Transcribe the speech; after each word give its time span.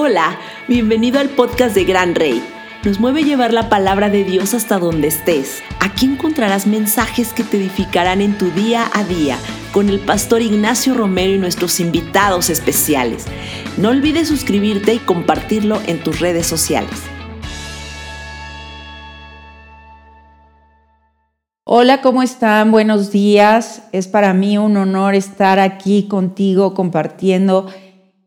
Hola, 0.00 0.38
bienvenido 0.68 1.18
al 1.18 1.28
podcast 1.28 1.74
de 1.74 1.82
Gran 1.82 2.14
Rey. 2.14 2.40
Nos 2.84 3.00
mueve 3.00 3.24
llevar 3.24 3.52
la 3.52 3.68
palabra 3.68 4.08
de 4.08 4.22
Dios 4.22 4.54
hasta 4.54 4.78
donde 4.78 5.08
estés. 5.08 5.60
Aquí 5.80 6.06
encontrarás 6.06 6.68
mensajes 6.68 7.32
que 7.32 7.42
te 7.42 7.56
edificarán 7.56 8.20
en 8.20 8.38
tu 8.38 8.48
día 8.52 8.88
a 8.94 9.02
día 9.02 9.36
con 9.72 9.88
el 9.88 9.98
pastor 9.98 10.40
Ignacio 10.40 10.94
Romero 10.94 11.32
y 11.32 11.38
nuestros 11.38 11.80
invitados 11.80 12.48
especiales. 12.48 13.24
No 13.76 13.88
olvides 13.88 14.28
suscribirte 14.28 14.94
y 14.94 14.98
compartirlo 14.98 15.80
en 15.88 15.98
tus 15.98 16.20
redes 16.20 16.46
sociales. 16.46 16.92
Hola, 21.64 22.02
¿cómo 22.02 22.22
están? 22.22 22.70
Buenos 22.70 23.10
días. 23.10 23.82
Es 23.90 24.06
para 24.06 24.32
mí 24.32 24.58
un 24.58 24.76
honor 24.76 25.16
estar 25.16 25.58
aquí 25.58 26.06
contigo 26.06 26.72
compartiendo 26.72 27.66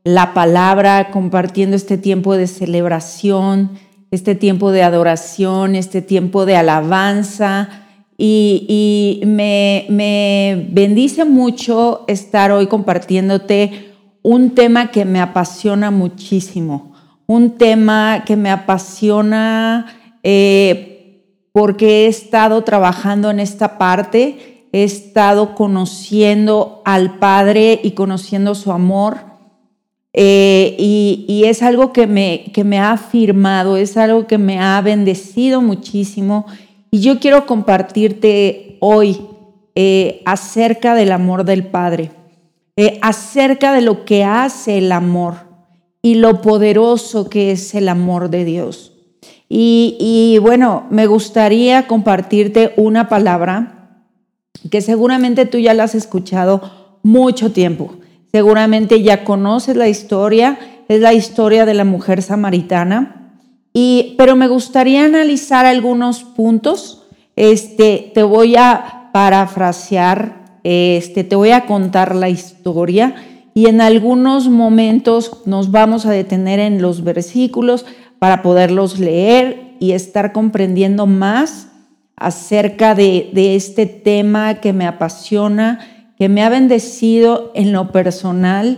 la 0.04 0.34
palabra, 0.34 1.12
compartiendo 1.12 1.76
este 1.76 1.98
tiempo 1.98 2.36
de 2.36 2.48
celebración, 2.48 3.72
este 4.10 4.36
tiempo 4.36 4.72
de 4.72 4.84
adoración, 4.84 5.76
este 5.76 6.02
tiempo 6.02 6.46
de 6.46 6.56
alabanza. 6.56 7.70
Y, 8.18 9.22
me, 9.26 10.68
bendice 10.70 11.26
mucho 11.26 12.04
estar 12.08 12.52
hoy 12.52 12.68
compartiéndote 12.68 13.94
un 14.22 14.52
tema 14.52 14.92
que 14.92 15.06
me 15.06 15.20
apasiona 15.20 15.90
muchísimo, 15.90 16.94
un 17.26 17.58
tema 17.58 18.24
que 18.26 18.36
me 18.36 18.52
apasiona 18.52 20.20
eh, 20.22 21.24
porque 21.52 22.06
he 22.06 22.08
estado 22.08 22.64
trabajando 22.64 23.32
en 23.32 23.40
esta 23.40 23.80
parte, 23.80 24.68
he 24.72 24.84
estado 24.84 25.56
conociendo 25.56 26.84
al 26.86 27.18
Padre 27.18 27.80
y 27.84 27.92
conociendo 27.92 28.54
su 28.54 28.72
amor 28.72 29.31
eh, 30.14 30.76
y, 30.78 31.44
es 31.46 31.64
algo 31.64 31.94
que 31.94 32.06
me, 32.08 32.52
que 32.54 32.64
me 32.64 32.80
ha 32.80 32.92
afirmado, 32.92 33.78
es 33.78 33.98
algo 33.98 34.28
que 34.28 34.38
me 34.38 34.60
ha 34.60 34.80
bendecido 34.82 35.62
muchísimo. 35.62 36.46
Y 36.92 37.00
yo 37.00 37.20
quiero 37.20 37.46
compartirte 37.46 38.78
hoy 38.80 39.22
eh, 39.76 40.22
acerca 40.26 40.96
del 40.96 41.12
amor 41.12 41.46
del 41.46 41.66
Padre, 41.66 42.12
eh, 42.76 43.00
acerca 43.02 43.74
de 43.74 43.82
lo 43.82 44.06
que 44.06 44.24
hace 44.24 44.78
el 44.78 44.92
amor 44.92 45.36
y 46.02 46.16
lo 46.16 46.42
poderoso 46.42 47.30
que 47.30 47.52
es 47.52 47.74
el 47.74 47.88
amor 47.88 48.30
de 48.30 48.44
Dios. 48.44 48.94
Y, 49.48 49.98
y 50.00 50.40
bueno, 50.40 50.88
me 50.90 51.08
gustaría 51.08 51.88
compartirte 51.88 52.74
una 52.78 53.08
palabra 53.08 54.04
que 54.70 54.82
seguramente 54.82 55.46
tú 55.46 55.58
ya 55.58 55.74
la 55.74 55.84
has 55.84 55.96
escuchado 55.96 56.98
mucho 57.04 57.52
tiempo 57.52 57.96
Seguramente 58.32 59.02
ya 59.02 59.24
conoces 59.24 59.76
la 59.76 59.90
historia, 59.90 60.58
es 60.88 61.02
la 61.02 61.14
historia 61.14 61.66
de 61.66 61.74
la 61.74 61.84
mujer 61.84 62.22
samaritana. 62.22 63.34
Y, 63.74 64.16
pero 64.18 64.36
me 64.36 64.48
gustaría 64.48 65.06
analizar 65.06 65.66
algunos 65.66 66.24
puntos. 66.24 67.08
Este, 67.36 68.12
te 68.14 68.24
voy 68.24 68.56
a 68.56 69.10
parafrasear, 69.14 70.60
este, 70.64 71.24
te 71.24 71.36
voy 71.36 71.52
a 71.52 71.66
contar 71.66 72.16
la 72.16 72.30
historia 72.30 73.16
y 73.54 73.68
en 73.68 73.82
algunos 73.82 74.48
momentos 74.48 75.42
nos 75.46 75.72
vamos 75.72 76.06
a 76.06 76.12
detener 76.12 76.60
en 76.60 76.82
los 76.82 77.04
versículos 77.04 77.86
para 78.20 78.42
poderlos 78.42 79.00
leer 79.00 79.76
y 79.80 79.92
estar 79.92 80.32
comprendiendo 80.32 81.06
más 81.06 81.68
acerca 82.16 82.96
de, 82.96 83.30
de 83.34 83.56
este 83.56 83.86
tema 83.88 84.56
que 84.56 84.74
me 84.74 84.86
apasiona 84.86 85.80
que 86.22 86.30
me 86.30 86.44
ha 86.44 86.50
bendecido 86.50 87.52
en 87.56 87.74
lo 87.74 87.92
personal 87.92 88.78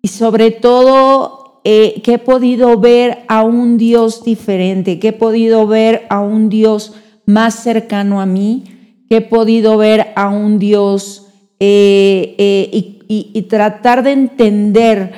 y 0.00 0.08
sobre 0.08 0.50
todo 0.50 1.60
eh, 1.62 2.00
que 2.02 2.14
he 2.14 2.18
podido 2.18 2.78
ver 2.80 3.18
a 3.28 3.42
un 3.42 3.76
Dios 3.76 4.24
diferente, 4.24 4.98
que 4.98 5.08
he 5.08 5.12
podido 5.12 5.66
ver 5.66 6.06
a 6.08 6.20
un 6.20 6.48
Dios 6.48 6.94
más 7.26 7.56
cercano 7.56 8.18
a 8.22 8.24
mí, 8.24 8.64
que 9.10 9.16
he 9.16 9.20
podido 9.20 9.76
ver 9.76 10.14
a 10.16 10.30
un 10.30 10.58
Dios 10.58 11.26
eh, 11.60 12.34
eh, 12.38 12.98
y, 13.08 13.42
tratar 13.42 14.02
de 14.02 14.12
entender 14.12 15.12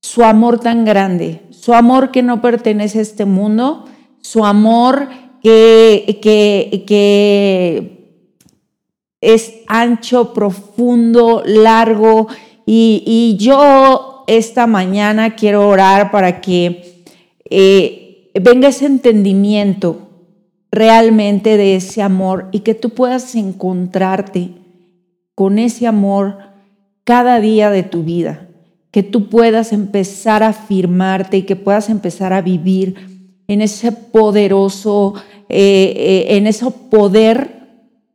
su 0.00 0.24
amor 0.24 0.60
tan 0.60 0.86
grande, 0.86 1.42
su 1.50 1.74
amor 1.74 2.10
que 2.10 2.22
no 2.22 2.40
pertenece 2.40 3.00
a 3.00 3.02
este 3.02 3.26
mundo, 3.26 3.84
su 4.22 4.46
amor 4.46 5.10
que, 5.42 6.18
que, 6.22 6.84
que 6.86 7.97
es 9.20 9.54
ancho, 9.66 10.32
profundo, 10.32 11.42
largo. 11.44 12.28
Y, 12.66 13.36
yo 13.38 14.24
esta 14.26 14.66
mañana 14.66 15.34
quiero 15.34 15.66
orar 15.68 16.10
para 16.10 16.40
que 16.40 17.04
eh, 17.48 18.30
venga 18.42 18.68
ese 18.68 18.86
entendimiento 18.86 20.08
realmente 20.70 21.56
de 21.56 21.76
ese 21.76 22.02
amor 22.02 22.48
y 22.52 22.60
que 22.60 22.74
tú 22.74 22.90
puedas 22.90 23.34
encontrarte 23.34 24.50
con 25.34 25.58
ese 25.58 25.86
amor 25.86 26.38
cada 27.04 27.40
día 27.40 27.70
de 27.70 27.84
tu 27.84 28.02
vida, 28.02 28.48
que 28.90 29.02
tú 29.02 29.30
puedas 29.30 29.72
empezar 29.72 30.42
a 30.42 30.48
afirmarte 30.48 31.38
y 31.38 31.42
que 31.42 31.56
puedas 31.56 31.88
empezar 31.88 32.34
a 32.34 32.42
vivir 32.42 32.96
en 33.46 33.62
ese 33.62 33.92
poderoso, 33.92 35.14
eh, 35.48 35.94
eh, 35.96 36.36
en 36.36 36.46
ese 36.46 36.70
poder 36.70 37.57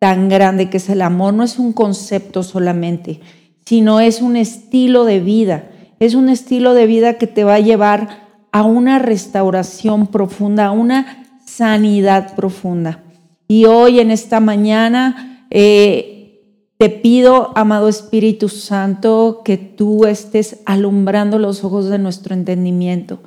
tan 0.03 0.27
grande 0.27 0.69
que 0.69 0.75
es 0.75 0.89
el 0.89 1.01
amor, 1.01 1.33
no 1.33 1.45
es 1.45 1.57
un 1.57 1.71
concepto 1.71 2.43
solamente, 2.43 3.21
sino 3.65 4.01
es 4.01 4.21
un 4.21 4.35
estilo 4.35 5.05
de 5.05 5.21
vida. 5.21 5.69
Es 5.97 6.13
un 6.13 6.27
estilo 6.27 6.73
de 6.73 6.87
vida 6.87 7.13
que 7.13 7.25
te 7.25 7.45
va 7.45 7.53
a 7.53 7.61
llevar 7.61 8.09
a 8.51 8.63
una 8.63 8.99
restauración 8.99 10.07
profunda, 10.07 10.65
a 10.65 10.71
una 10.71 11.39
sanidad 11.45 12.35
profunda. 12.35 13.01
Y 13.47 13.63
hoy 13.63 14.01
en 14.01 14.11
esta 14.11 14.41
mañana 14.41 15.45
eh, 15.49 16.41
te 16.77 16.89
pido, 16.89 17.53
amado 17.55 17.87
Espíritu 17.87 18.49
Santo, 18.49 19.41
que 19.45 19.55
tú 19.55 20.05
estés 20.05 20.59
alumbrando 20.65 21.39
los 21.39 21.63
ojos 21.63 21.87
de 21.87 21.97
nuestro 21.97 22.33
entendimiento, 22.33 23.19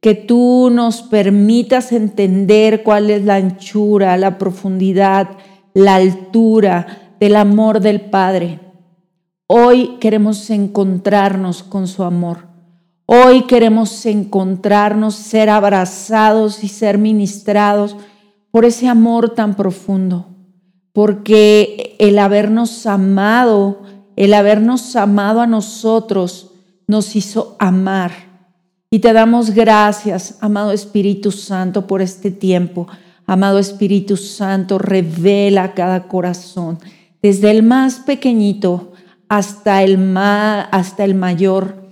que 0.00 0.16
tú 0.16 0.70
nos 0.72 1.02
permitas 1.02 1.92
entender 1.92 2.82
cuál 2.82 3.10
es 3.10 3.24
la 3.24 3.36
anchura, 3.36 4.16
la 4.16 4.38
profundidad, 4.38 5.28
la 5.76 5.96
altura 5.96 7.12
del 7.20 7.36
amor 7.36 7.80
del 7.80 8.00
Padre. 8.00 8.60
Hoy 9.46 9.98
queremos 10.00 10.48
encontrarnos 10.48 11.62
con 11.62 11.86
su 11.86 12.02
amor. 12.02 12.46
Hoy 13.04 13.42
queremos 13.42 14.06
encontrarnos, 14.06 15.16
ser 15.16 15.50
abrazados 15.50 16.64
y 16.64 16.68
ser 16.68 16.96
ministrados 16.96 17.94
por 18.50 18.64
ese 18.64 18.88
amor 18.88 19.34
tan 19.34 19.54
profundo. 19.54 20.28
Porque 20.94 21.94
el 21.98 22.18
habernos 22.20 22.86
amado, 22.86 23.82
el 24.16 24.32
habernos 24.32 24.96
amado 24.96 25.42
a 25.42 25.46
nosotros, 25.46 26.52
nos 26.86 27.14
hizo 27.16 27.54
amar. 27.58 28.12
Y 28.88 29.00
te 29.00 29.12
damos 29.12 29.50
gracias, 29.50 30.38
amado 30.40 30.72
Espíritu 30.72 31.30
Santo, 31.32 31.86
por 31.86 32.00
este 32.00 32.30
tiempo. 32.30 32.86
Amado 33.26 33.58
Espíritu 33.58 34.16
Santo, 34.16 34.78
revela 34.78 35.74
cada 35.74 36.06
corazón, 36.06 36.78
desde 37.22 37.50
el 37.50 37.64
más 37.64 37.96
pequeñito 37.96 38.92
hasta 39.28 39.82
el, 39.82 40.16
hasta 40.16 41.04
el 41.04 41.16
mayor 41.16 41.86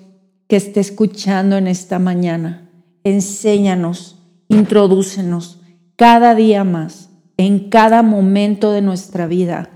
que 0.47 0.57
esté 0.57 0.79
escuchando 0.79 1.57
en 1.57 1.67
esta 1.67 1.99
mañana. 1.99 2.71
Enséñanos, 3.03 4.17
introdúcenos 4.49 5.61
cada 5.97 6.37
día 6.37 6.63
más, 6.63 7.11
en 7.37 7.69
cada 7.69 8.03
momento 8.03 8.71
de 8.71 8.83
nuestra 8.83 9.27
vida, 9.27 9.71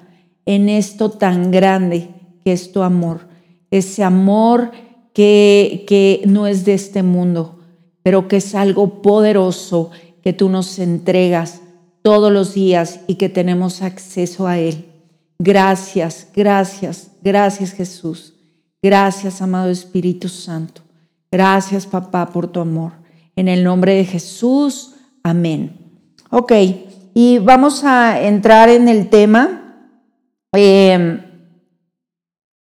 en 0.47 0.69
esto 0.69 1.11
tan 1.11 1.51
grande 1.51 2.11
que 2.45 2.53
es 2.53 2.71
tu 2.71 2.83
amor. 2.83 3.29
Ese 3.73 4.05
amor 4.05 4.71
que, 5.13 5.85
que 5.89 6.23
no 6.27 6.47
es 6.47 6.65
de 6.65 6.75
este 6.75 7.03
mundo, 7.03 7.59
pero 8.03 8.29
que 8.29 8.37
es 8.37 8.55
algo 8.55 9.03
poderoso 9.03 9.91
que 10.29 10.35
tú 10.35 10.51
nos 10.51 10.79
entregas 10.79 11.63
todos 12.03 12.31
los 12.31 12.53
días 12.53 13.01
y 13.07 13.15
que 13.15 13.31
tenemos 13.31 13.81
acceso 13.81 14.47
a 14.47 14.59
Él. 14.59 14.85
Gracias, 15.39 16.29
gracias, 16.37 17.13
gracias 17.23 17.73
Jesús. 17.73 18.35
Gracias, 18.83 19.41
amado 19.41 19.71
Espíritu 19.71 20.29
Santo. 20.29 20.83
Gracias, 21.33 21.87
papá, 21.87 22.27
por 22.27 22.47
tu 22.49 22.61
amor. 22.61 22.93
En 23.37 23.49
el 23.49 23.65
nombre 23.65 23.95
de 23.95 24.05
Jesús, 24.05 24.97
amén. 25.23 25.79
Ok, 26.29 26.53
y 27.15 27.39
vamos 27.39 27.83
a 27.85 28.21
entrar 28.21 28.69
en 28.69 28.87
el 28.87 29.09
tema. 29.09 29.87
Em, 30.53 31.23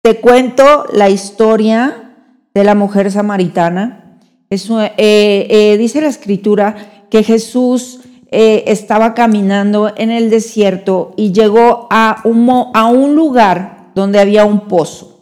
te 0.03 0.21
cuento 0.21 0.87
la 0.93 1.09
historia 1.09 2.17
de 2.53 2.65
la 2.65 2.75
mujer 2.75 3.13
samaritana. 3.13 4.19
Eh, 4.51 5.47
eh, 5.49 5.77
dice 5.79 6.01
la 6.01 6.09
escritura 6.09 6.94
que 7.15 7.23
Jesús 7.23 8.01
eh, 8.33 8.65
estaba 8.67 9.15
caminando 9.15 9.93
en 9.97 10.11
el 10.11 10.31
desierto 10.31 11.15
y 11.17 11.31
llegó 11.31 11.87
a 11.89 12.21
un, 12.25 13.15
lugar 13.15 13.93
donde 13.95 14.19
había 14.19 14.45
un 14.45 14.67
pozo, 14.67 15.21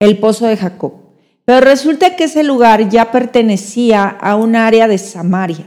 el 0.00 0.18
pozo 0.18 0.48
de 0.48 0.56
Jacob. 0.56 0.94
Pero 1.44 1.60
resulta 1.60 2.16
que 2.16 2.24
ese 2.24 2.42
lugar 2.42 2.88
ya 2.88 3.12
pertenecía 3.12 4.08
a 4.08 4.34
un 4.34 4.56
área 4.56 4.88
de 4.88 4.98
Samaria. 4.98 5.66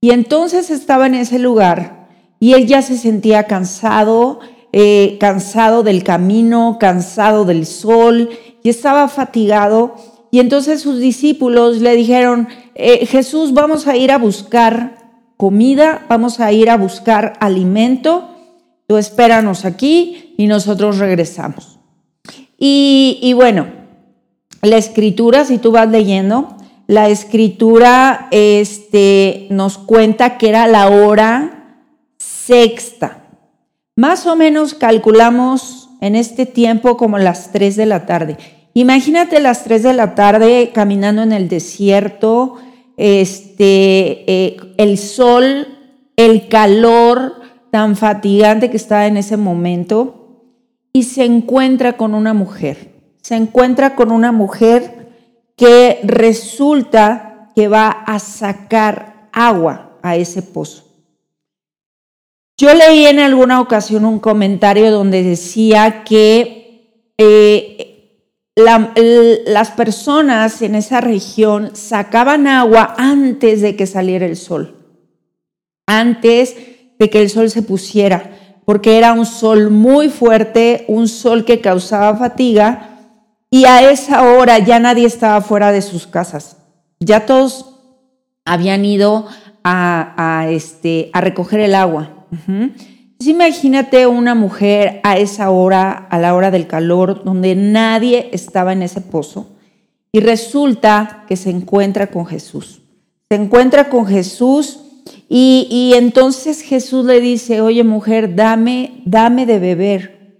Y 0.00 0.12
entonces 0.12 0.70
estaba 0.70 1.08
en 1.08 1.16
ese 1.16 1.38
lugar 1.38 2.08
y 2.40 2.54
él 2.54 2.66
ya 2.66 2.80
se 2.80 2.96
sentía 2.96 3.44
cansado, 3.44 4.40
eh, 4.72 5.18
cansado 5.20 5.82
del 5.82 6.04
camino, 6.04 6.78
cansado 6.80 7.44
del 7.44 7.66
sol 7.66 8.30
y 8.62 8.70
estaba 8.70 9.08
fatigado. 9.08 9.96
Y 10.34 10.40
entonces 10.40 10.80
sus 10.80 10.98
discípulos 10.98 11.80
le 11.80 11.94
dijeron, 11.94 12.48
eh, 12.74 13.06
Jesús, 13.06 13.54
vamos 13.54 13.86
a 13.86 13.96
ir 13.96 14.10
a 14.10 14.18
buscar 14.18 14.96
comida, 15.36 16.06
vamos 16.08 16.40
a 16.40 16.50
ir 16.50 16.70
a 16.70 16.76
buscar 16.76 17.34
alimento, 17.38 18.30
tú 18.88 18.96
espéranos 18.96 19.64
aquí 19.64 20.34
y 20.36 20.48
nosotros 20.48 20.98
regresamos. 20.98 21.78
Y, 22.58 23.20
y 23.22 23.32
bueno, 23.32 23.68
la 24.60 24.76
escritura, 24.76 25.44
si 25.44 25.58
tú 25.58 25.70
vas 25.70 25.88
leyendo, 25.88 26.56
la 26.88 27.08
escritura 27.10 28.26
este, 28.32 29.46
nos 29.50 29.78
cuenta 29.78 30.36
que 30.36 30.48
era 30.48 30.66
la 30.66 30.88
hora 30.88 31.76
sexta. 32.18 33.22
Más 33.94 34.26
o 34.26 34.34
menos 34.34 34.74
calculamos 34.74 35.90
en 36.00 36.16
este 36.16 36.44
tiempo 36.44 36.96
como 36.96 37.18
las 37.18 37.52
3 37.52 37.76
de 37.76 37.86
la 37.86 38.04
tarde. 38.04 38.36
Imagínate 38.74 39.38
las 39.38 39.62
3 39.62 39.84
de 39.84 39.92
la 39.92 40.16
tarde 40.16 40.72
caminando 40.74 41.22
en 41.22 41.32
el 41.32 41.48
desierto, 41.48 42.56
este, 42.96 44.30
eh, 44.30 44.56
el 44.76 44.98
sol, 44.98 45.68
el 46.16 46.48
calor 46.48 47.40
tan 47.70 47.96
fatigante 47.96 48.70
que 48.70 48.76
estaba 48.76 49.06
en 49.06 49.16
ese 49.16 49.36
momento, 49.36 50.42
y 50.92 51.04
se 51.04 51.24
encuentra 51.24 51.96
con 51.96 52.14
una 52.14 52.34
mujer. 52.34 52.92
Se 53.22 53.36
encuentra 53.36 53.94
con 53.94 54.10
una 54.10 54.32
mujer 54.32 55.08
que 55.56 56.00
resulta 56.02 57.52
que 57.54 57.68
va 57.68 57.88
a 57.88 58.18
sacar 58.18 59.28
agua 59.32 59.98
a 60.02 60.16
ese 60.16 60.42
pozo. 60.42 60.84
Yo 62.56 62.74
leí 62.74 63.06
en 63.06 63.20
alguna 63.20 63.60
ocasión 63.60 64.04
un 64.04 64.18
comentario 64.18 64.90
donde 64.90 65.22
decía 65.22 66.04
que 66.04 67.12
eh, 67.18 67.93
las 68.56 69.70
personas 69.72 70.62
en 70.62 70.74
esa 70.74 71.00
región 71.00 71.74
sacaban 71.74 72.46
agua 72.46 72.94
antes 72.98 73.60
de 73.60 73.76
que 73.76 73.86
saliera 73.86 74.26
el 74.26 74.36
sol, 74.36 74.76
antes 75.86 76.56
de 76.98 77.10
que 77.10 77.20
el 77.20 77.30
sol 77.30 77.50
se 77.50 77.62
pusiera, 77.62 78.30
porque 78.64 78.96
era 78.96 79.12
un 79.12 79.26
sol 79.26 79.70
muy 79.70 80.08
fuerte, 80.08 80.84
un 80.88 81.08
sol 81.08 81.44
que 81.44 81.60
causaba 81.60 82.16
fatiga, 82.16 82.90
y 83.50 83.66
a 83.66 83.90
esa 83.90 84.22
hora 84.22 84.58
ya 84.58 84.78
nadie 84.78 85.06
estaba 85.06 85.40
fuera 85.40 85.70
de 85.72 85.82
sus 85.82 86.06
casas. 86.06 86.56
Ya 87.00 87.26
todos 87.26 87.76
habían 88.44 88.84
ido 88.84 89.26
a, 89.62 90.46
este, 90.50 91.10
a 91.12 91.20
recoger 91.20 91.60
el 91.60 91.74
agua 91.74 92.26
imagínate 93.20 94.06
una 94.06 94.34
mujer 94.34 95.00
a 95.02 95.18
esa 95.18 95.50
hora, 95.50 95.90
a 95.92 96.18
la 96.18 96.34
hora 96.34 96.50
del 96.50 96.66
calor, 96.66 97.24
donde 97.24 97.54
nadie 97.54 98.30
estaba 98.32 98.72
en 98.72 98.82
ese 98.82 99.00
pozo, 99.00 99.48
y 100.12 100.20
resulta 100.20 101.24
que 101.26 101.36
se 101.36 101.50
encuentra 101.50 102.08
con 102.08 102.26
Jesús. 102.26 102.82
Se 103.28 103.36
encuentra 103.36 103.88
con 103.88 104.06
Jesús 104.06 104.80
y, 105.28 105.92
entonces 105.96 106.60
Jesús 106.60 107.04
le 107.04 107.20
dice, 107.20 107.60
oye 107.60 107.82
mujer, 107.82 108.36
dame, 108.36 109.02
dame 109.04 109.46
de 109.46 109.58
beber. 109.58 110.38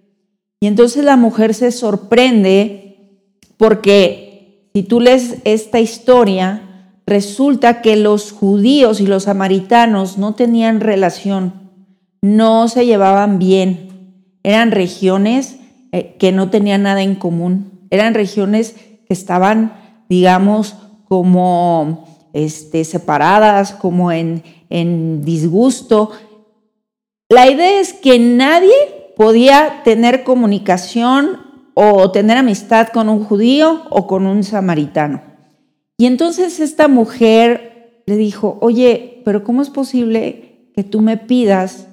Y 0.60 0.66
entonces 0.66 1.04
la 1.04 1.16
mujer 1.16 1.54
se 1.54 1.72
sorprende 1.72 3.20
porque 3.56 4.70
si 4.72 4.82
tú 4.84 5.00
lees 5.00 5.38
esta 5.44 5.80
historia, 5.80 6.92
resulta 7.06 7.82
que 7.82 7.96
los 7.96 8.32
judíos 8.32 9.00
y 9.00 9.06
los 9.06 9.24
samaritanos 9.24 10.18
no 10.18 10.34
tenían 10.34 10.80
relación 10.80 11.63
no 12.24 12.68
se 12.68 12.86
llevaban 12.86 13.38
bien. 13.38 14.38
Eran 14.42 14.70
regiones 14.70 15.58
eh, 15.92 16.16
que 16.18 16.32
no 16.32 16.48
tenían 16.48 16.84
nada 16.84 17.02
en 17.02 17.16
común. 17.16 17.86
Eran 17.90 18.14
regiones 18.14 18.76
que 19.06 19.12
estaban, 19.12 19.74
digamos, 20.08 20.74
como 21.04 22.30
este, 22.32 22.84
separadas, 22.84 23.72
como 23.72 24.10
en, 24.10 24.42
en 24.70 25.22
disgusto. 25.22 26.12
La 27.28 27.50
idea 27.50 27.78
es 27.78 27.92
que 27.92 28.18
nadie 28.18 28.72
podía 29.18 29.82
tener 29.84 30.24
comunicación 30.24 31.42
o 31.74 32.10
tener 32.10 32.38
amistad 32.38 32.88
con 32.88 33.10
un 33.10 33.22
judío 33.22 33.82
o 33.90 34.06
con 34.06 34.26
un 34.26 34.44
samaritano. 34.44 35.20
Y 35.98 36.06
entonces 36.06 36.58
esta 36.58 36.88
mujer 36.88 38.02
le 38.06 38.16
dijo, 38.16 38.56
oye, 38.62 39.20
pero 39.26 39.44
¿cómo 39.44 39.60
es 39.60 39.68
posible 39.68 40.70
que 40.74 40.84
tú 40.84 41.02
me 41.02 41.18
pidas 41.18 41.88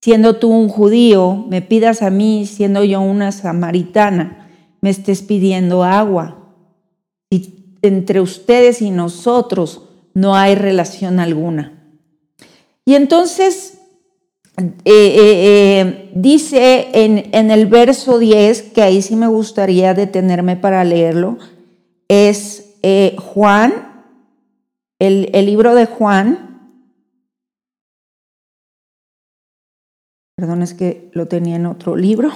siendo 0.00 0.36
tú 0.36 0.48
un 0.48 0.68
judío, 0.68 1.44
me 1.48 1.62
pidas 1.62 2.02
a 2.02 2.10
mí, 2.10 2.46
siendo 2.46 2.84
yo 2.84 3.00
una 3.00 3.32
samaritana, 3.32 4.48
me 4.80 4.90
estés 4.90 5.22
pidiendo 5.22 5.84
agua. 5.84 6.54
Y 7.30 7.76
entre 7.82 8.20
ustedes 8.20 8.82
y 8.82 8.90
nosotros 8.90 9.82
no 10.14 10.34
hay 10.34 10.54
relación 10.54 11.20
alguna. 11.20 11.80
Y 12.84 12.94
entonces 12.94 13.78
eh, 14.56 14.72
eh, 14.84 15.12
eh, 15.16 16.10
dice 16.14 16.88
en, 16.92 17.50
el 17.50 17.66
verso 17.66 18.18
10, 18.18 18.62
que 18.62 18.82
ahí 18.82 19.00
sí 19.00 19.16
me 19.16 19.26
gustaría 19.26 19.94
detenerme 19.94 20.56
para 20.56 20.84
leerlo, 20.84 21.38
es 22.08 22.64
Juan, 23.18 24.04
el 24.98 25.46
libro 25.46 25.74
de 25.74 25.86
Juan, 25.86 26.49
perdón, 30.40 30.62
es 30.62 30.72
que 30.72 31.10
lo 31.12 31.28
tenía 31.28 31.56
en 31.56 31.66
otro 31.66 31.96
libro, 31.96 32.30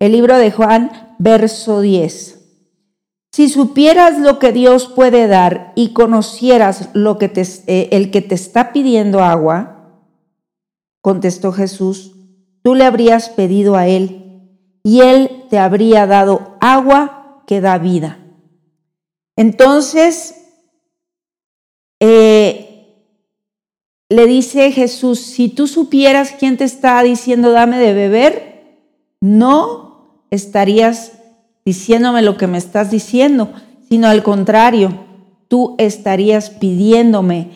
el 0.00 0.10
libro 0.10 0.36
de 0.36 0.50
Juan, 0.50 1.14
verso 1.20 1.80
10. 1.80 2.34
Si 3.30 3.48
supieras 3.48 4.18
lo 4.18 4.40
que 4.40 4.50
Dios 4.50 4.88
puede 4.88 5.28
dar 5.28 5.72
y 5.76 5.92
conocieras 5.92 6.90
lo 6.94 7.16
que 7.16 7.28
te, 7.28 7.42
eh, 7.68 7.90
el 7.92 8.10
que 8.10 8.22
te 8.22 8.34
está 8.34 8.72
pidiendo 8.72 9.20
agua, 9.20 10.02
contestó 11.00 11.52
Jesús, 11.52 12.16
tú 12.62 12.74
le 12.74 12.84
habrías 12.84 13.28
pedido 13.28 13.76
a 13.76 13.86
él 13.86 14.50
y 14.82 15.02
él 15.02 15.44
te 15.48 15.58
habría 15.58 16.06
dado 16.08 16.56
agua 16.60 17.44
que 17.46 17.60
da 17.60 17.78
vida. 17.78 18.18
Entonces, 19.36 20.34
eh, 22.00 22.67
le 24.08 24.26
dice 24.26 24.72
Jesús, 24.72 25.20
si 25.20 25.48
tú 25.48 25.66
supieras 25.66 26.34
quién 26.38 26.56
te 26.56 26.64
está 26.64 27.02
diciendo 27.02 27.50
dame 27.50 27.78
de 27.78 27.92
beber, 27.92 28.48
no 29.20 30.24
estarías 30.30 31.12
diciéndome 31.64 32.22
lo 32.22 32.36
que 32.36 32.46
me 32.46 32.58
estás 32.58 32.90
diciendo, 32.90 33.52
sino 33.88 34.08
al 34.08 34.22
contrario, 34.22 35.04
tú 35.48 35.74
estarías 35.78 36.50
pidiéndome, 36.50 37.50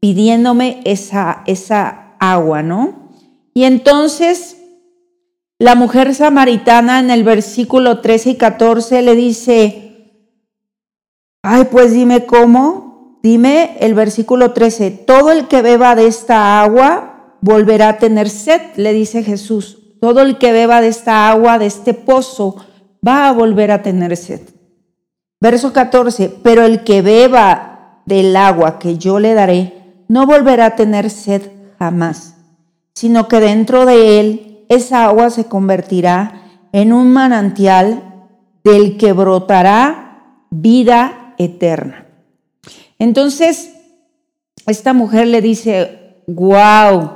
pidiéndome 0.00 0.80
esa, 0.84 1.42
esa 1.46 2.14
agua, 2.18 2.62
¿no? 2.62 3.10
Y 3.52 3.64
entonces 3.64 4.56
la 5.58 5.74
mujer 5.74 6.14
samaritana 6.14 7.00
en 7.00 7.10
el 7.10 7.22
versículo 7.24 8.00
13 8.00 8.30
y 8.30 8.34
14 8.36 9.02
le 9.02 9.14
dice, 9.14 9.92
ay, 11.42 11.66
pues 11.70 11.92
dime 11.92 12.24
cómo, 12.26 12.91
Dime 13.22 13.76
el 13.78 13.94
versículo 13.94 14.52
13, 14.52 14.90
todo 14.90 15.30
el 15.30 15.46
que 15.46 15.62
beba 15.62 15.94
de 15.94 16.08
esta 16.08 16.60
agua 16.60 17.36
volverá 17.40 17.90
a 17.90 17.98
tener 17.98 18.28
sed, 18.28 18.60
le 18.76 18.92
dice 18.92 19.22
Jesús. 19.22 19.78
Todo 20.00 20.22
el 20.22 20.38
que 20.38 20.52
beba 20.52 20.80
de 20.80 20.88
esta 20.88 21.30
agua, 21.30 21.60
de 21.60 21.66
este 21.66 21.94
pozo, 21.94 22.56
va 23.06 23.28
a 23.28 23.32
volver 23.32 23.70
a 23.70 23.82
tener 23.82 24.16
sed. 24.16 24.40
Verso 25.40 25.72
14, 25.72 26.36
pero 26.42 26.64
el 26.64 26.82
que 26.82 27.02
beba 27.02 28.02
del 28.06 28.34
agua 28.34 28.80
que 28.80 28.98
yo 28.98 29.20
le 29.20 29.34
daré, 29.34 30.04
no 30.08 30.26
volverá 30.26 30.66
a 30.66 30.76
tener 30.76 31.08
sed 31.08 31.42
jamás, 31.78 32.36
sino 32.94 33.28
que 33.28 33.38
dentro 33.38 33.86
de 33.86 34.18
él 34.18 34.66
esa 34.68 35.04
agua 35.04 35.30
se 35.30 35.44
convertirá 35.44 36.42
en 36.72 36.92
un 36.92 37.12
manantial 37.12 38.02
del 38.64 38.96
que 38.96 39.12
brotará 39.12 40.46
vida 40.50 41.34
eterna. 41.38 42.01
Entonces, 43.02 43.74
esta 44.64 44.92
mujer 44.92 45.26
le 45.26 45.40
dice, 45.40 46.22
wow, 46.28 47.10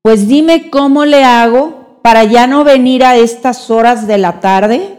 pues 0.00 0.28
dime 0.28 0.70
cómo 0.70 1.04
le 1.04 1.24
hago 1.24 1.98
para 2.04 2.22
ya 2.22 2.46
no 2.46 2.62
venir 2.62 3.02
a 3.02 3.16
estas 3.16 3.68
horas 3.68 4.06
de 4.06 4.16
la 4.16 4.38
tarde, 4.38 4.96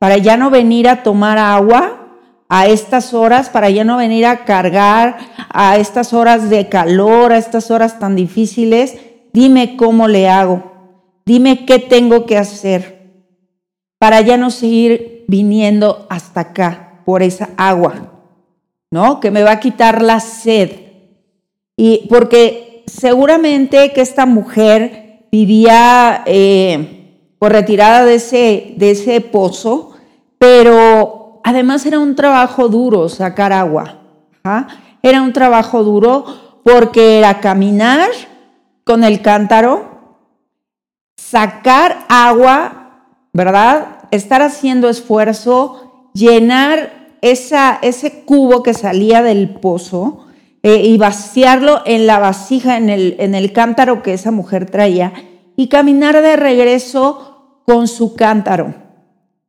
para 0.00 0.18
ya 0.18 0.36
no 0.36 0.50
venir 0.50 0.88
a 0.88 1.04
tomar 1.04 1.38
agua 1.38 2.16
a 2.48 2.66
estas 2.66 3.14
horas, 3.14 3.48
para 3.48 3.70
ya 3.70 3.84
no 3.84 3.96
venir 3.96 4.26
a 4.26 4.44
cargar 4.44 5.18
a 5.50 5.76
estas 5.76 6.12
horas 6.12 6.50
de 6.50 6.68
calor, 6.68 7.32
a 7.32 7.38
estas 7.38 7.70
horas 7.70 8.00
tan 8.00 8.16
difíciles. 8.16 8.96
Dime 9.32 9.76
cómo 9.76 10.08
le 10.08 10.28
hago, 10.28 10.64
dime 11.24 11.64
qué 11.64 11.78
tengo 11.78 12.26
que 12.26 12.38
hacer 12.38 13.22
para 14.00 14.20
ya 14.20 14.36
no 14.36 14.50
seguir 14.50 15.26
viniendo 15.28 16.08
hasta 16.10 16.40
acá 16.40 17.02
por 17.04 17.22
esa 17.22 17.50
agua, 17.56 18.17
¿no? 18.90 19.20
Que 19.20 19.30
me 19.30 19.42
va 19.42 19.52
a 19.52 19.60
quitar 19.60 20.02
la 20.02 20.20
sed. 20.20 20.70
Y 21.76 22.06
porque 22.08 22.84
seguramente 22.86 23.92
que 23.92 24.00
esta 24.00 24.26
mujer 24.26 25.26
vivía 25.30 26.22
eh, 26.26 27.34
por 27.38 27.52
retirada 27.52 28.04
de 28.04 28.16
ese, 28.16 28.74
de 28.76 28.90
ese 28.90 29.20
pozo, 29.20 29.92
pero 30.38 31.40
además 31.44 31.84
era 31.86 31.98
un 31.98 32.14
trabajo 32.14 32.68
duro 32.68 33.08
sacar 33.08 33.52
agua. 33.52 33.94
Era 35.02 35.22
un 35.22 35.32
trabajo 35.32 35.84
duro 35.84 36.24
porque 36.64 37.18
era 37.18 37.40
caminar 37.40 38.08
con 38.84 39.04
el 39.04 39.20
cántaro, 39.20 40.24
sacar 41.16 42.06
agua, 42.08 43.04
¿verdad? 43.32 44.08
Estar 44.10 44.40
haciendo 44.40 44.88
esfuerzo, 44.88 46.10
llenar 46.14 46.97
esa, 47.22 47.78
ese 47.82 48.24
cubo 48.24 48.62
que 48.62 48.74
salía 48.74 49.22
del 49.22 49.50
pozo 49.50 50.26
eh, 50.62 50.82
y 50.84 50.96
vaciarlo 50.96 51.82
en 51.86 52.06
la 52.06 52.18
vasija, 52.18 52.76
en 52.76 52.88
el, 52.88 53.16
en 53.18 53.34
el 53.34 53.52
cántaro 53.52 54.02
que 54.02 54.14
esa 54.14 54.30
mujer 54.30 54.70
traía, 54.70 55.12
y 55.56 55.68
caminar 55.68 56.20
de 56.20 56.36
regreso 56.36 57.62
con 57.64 57.88
su 57.88 58.14
cántaro. 58.14 58.74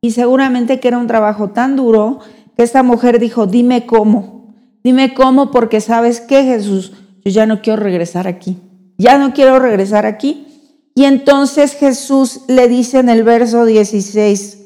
Y 0.00 0.12
seguramente 0.12 0.80
que 0.80 0.88
era 0.88 0.98
un 0.98 1.06
trabajo 1.06 1.50
tan 1.50 1.76
duro 1.76 2.20
que 2.56 2.62
esta 2.62 2.82
mujer 2.82 3.18
dijo, 3.18 3.46
dime 3.46 3.86
cómo, 3.86 4.54
dime 4.82 5.14
cómo, 5.14 5.50
porque 5.50 5.80
sabes 5.80 6.20
qué, 6.20 6.44
Jesús, 6.44 6.92
yo 7.24 7.30
ya 7.30 7.46
no 7.46 7.60
quiero 7.60 7.82
regresar 7.82 8.26
aquí, 8.26 8.58
ya 8.98 9.18
no 9.18 9.32
quiero 9.32 9.58
regresar 9.58 10.06
aquí. 10.06 10.46
Y 10.94 11.04
entonces 11.04 11.74
Jesús 11.74 12.42
le 12.48 12.68
dice 12.68 12.98
en 12.98 13.08
el 13.08 13.22
verso 13.22 13.64
16, 13.64 14.58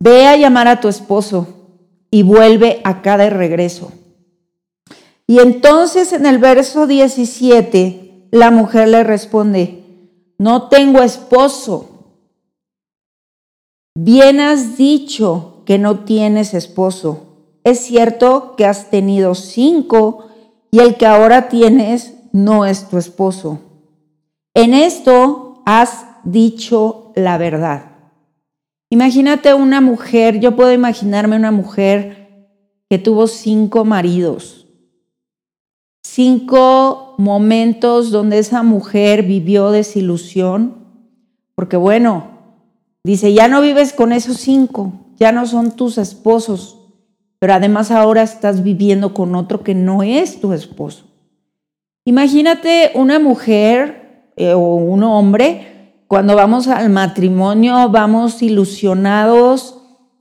ve 0.00 0.26
a 0.26 0.36
llamar 0.36 0.68
a 0.68 0.80
tu 0.80 0.88
esposo 0.88 1.57
y 2.10 2.22
vuelve 2.22 2.80
acá 2.84 3.16
de 3.16 3.30
regreso. 3.30 3.92
Y 5.26 5.40
entonces 5.40 6.12
en 6.12 6.26
el 6.26 6.38
verso 6.38 6.86
17 6.86 8.28
la 8.30 8.50
mujer 8.50 8.88
le 8.88 9.04
responde, 9.04 9.84
no 10.38 10.68
tengo 10.68 11.02
esposo. 11.02 12.14
Bien 13.94 14.40
has 14.40 14.76
dicho 14.76 15.62
que 15.66 15.78
no 15.78 16.00
tienes 16.04 16.54
esposo. 16.54 17.24
Es 17.64 17.80
cierto 17.80 18.54
que 18.56 18.64
has 18.64 18.90
tenido 18.90 19.34
cinco 19.34 20.28
y 20.70 20.80
el 20.80 20.96
que 20.96 21.06
ahora 21.06 21.48
tienes 21.48 22.14
no 22.32 22.64
es 22.64 22.88
tu 22.88 22.98
esposo. 22.98 23.58
En 24.54 24.74
esto 24.74 25.62
has 25.66 26.06
dicho 26.24 27.12
la 27.14 27.36
verdad. 27.38 27.87
Imagínate 28.90 29.52
una 29.52 29.80
mujer, 29.80 30.40
yo 30.40 30.56
puedo 30.56 30.72
imaginarme 30.72 31.36
una 31.36 31.50
mujer 31.50 32.48
que 32.88 32.98
tuvo 32.98 33.26
cinco 33.26 33.84
maridos, 33.84 34.66
cinco 36.02 37.14
momentos 37.18 38.10
donde 38.10 38.38
esa 38.38 38.62
mujer 38.62 39.24
vivió 39.24 39.70
desilusión, 39.70 40.86
porque 41.54 41.76
bueno, 41.76 42.28
dice, 43.04 43.34
ya 43.34 43.46
no 43.48 43.60
vives 43.60 43.92
con 43.92 44.12
esos 44.12 44.38
cinco, 44.38 44.92
ya 45.16 45.32
no 45.32 45.46
son 45.46 45.76
tus 45.76 45.98
esposos, 45.98 46.78
pero 47.38 47.52
además 47.52 47.90
ahora 47.90 48.22
estás 48.22 48.62
viviendo 48.62 49.12
con 49.12 49.34
otro 49.34 49.62
que 49.62 49.74
no 49.74 50.02
es 50.02 50.40
tu 50.40 50.54
esposo. 50.54 51.04
Imagínate 52.06 52.92
una 52.94 53.18
mujer 53.18 54.32
eh, 54.36 54.54
o 54.54 54.76
un 54.76 55.02
hombre, 55.02 55.77
cuando 56.08 56.34
vamos 56.34 56.68
al 56.68 56.90
matrimonio, 56.90 57.90
vamos 57.90 58.42
ilusionados 58.42 59.76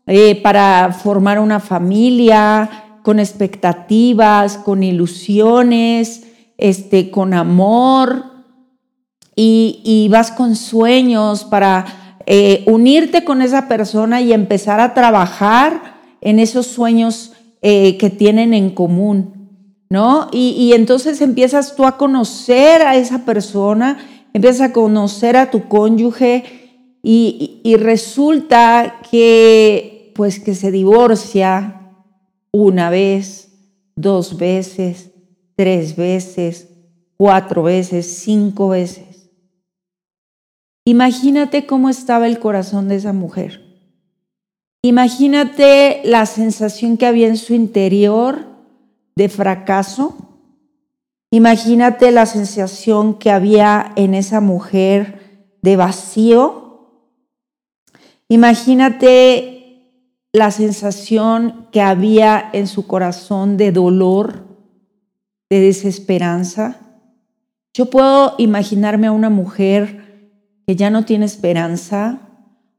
eh, 0.06 0.42
para 0.42 0.92
formar 0.92 1.40
una 1.40 1.60
familia, 1.60 3.00
con 3.04 3.20
expectativas, 3.20 4.58
con 4.58 4.84
ilusiones, 4.84 6.28
este, 6.58 7.10
con 7.10 7.34
amor, 7.34 8.26
y, 9.40 10.08
vas 10.12 10.32
con 10.32 10.56
sueños 10.56 11.46
para 11.46 11.86
eh, 12.26 12.64
unirte 12.66 13.24
con 13.24 13.42
esa 13.42 13.68
persona 13.68 14.20
y 14.20 14.34
empezar 14.34 14.80
a 14.80 14.94
trabajar 14.94 16.00
en 16.22 16.40
esos 16.40 16.66
sueños 16.66 17.34
eh, 17.62 17.98
que 17.98 18.10
tienen 18.10 18.54
en 18.54 18.72
común, 18.72 19.52
¿no? 19.90 20.28
Y, 20.32 20.74
entonces 20.74 21.22
empiezas 21.22 21.76
tú 21.76 21.86
a 21.86 21.98
conocer 21.98 22.82
a 22.82 22.96
esa 22.96 23.26
persona, 23.26 23.98
empiezas 24.38 24.70
a 24.70 24.74
conocer 24.74 25.36
a 25.38 25.52
tu 25.52 25.68
cónyuge 25.68 26.44
y, 27.04 27.62
y 27.64 27.76
resulta 27.76 29.02
que, 29.12 30.12
pues, 30.16 30.40
que 30.40 30.56
se 30.56 30.72
divorcia 30.72 31.94
una 32.52 32.90
vez, 32.90 33.52
dos 33.96 34.38
veces, 34.38 35.12
tres 35.56 35.96
veces, 35.96 36.70
cuatro 37.18 37.64
veces, 37.64 38.06
cinco 38.06 38.70
veces. 38.70 39.30
Imagínate 40.86 41.66
cómo 41.66 41.90
estaba 41.90 42.28
el 42.28 42.40
corazón 42.40 42.88
de 42.88 42.96
esa 42.96 43.12
mujer. 43.12 43.62
Imagínate 44.82 46.02
la 46.06 46.26
sensación 46.26 46.96
que 46.96 47.06
había 47.06 47.28
en 47.28 47.36
su 47.36 47.54
interior 47.54 48.46
de 49.16 49.28
fracaso. 49.28 50.16
Imagínate 51.32 52.12
la 52.12 52.26
sensación 52.26 53.16
que 53.16 53.32
había 53.32 53.92
en 53.96 54.14
esa 54.14 54.40
mujer 54.40 55.58
de 55.62 55.76
vacío. 55.76 57.04
Imagínate 58.30 59.58
la 60.32 60.52
sensación 60.52 61.68
que 61.72 61.82
había 61.82 62.50
en 62.54 62.68
su 62.68 62.88
corazón 62.88 63.58
de 63.58 63.72
dolor, 63.72 64.46
de 65.50 65.60
desesperanza. 65.60 66.78
Yo 67.74 67.90
puedo 67.90 68.36
imaginarme 68.38 69.08
a 69.08 69.12
una 69.12 69.30
mujer 69.30 70.08
que 70.66 70.76
ya 70.76 70.90
no 70.90 71.06
tiene 71.06 71.26
esperanza, 71.26 72.22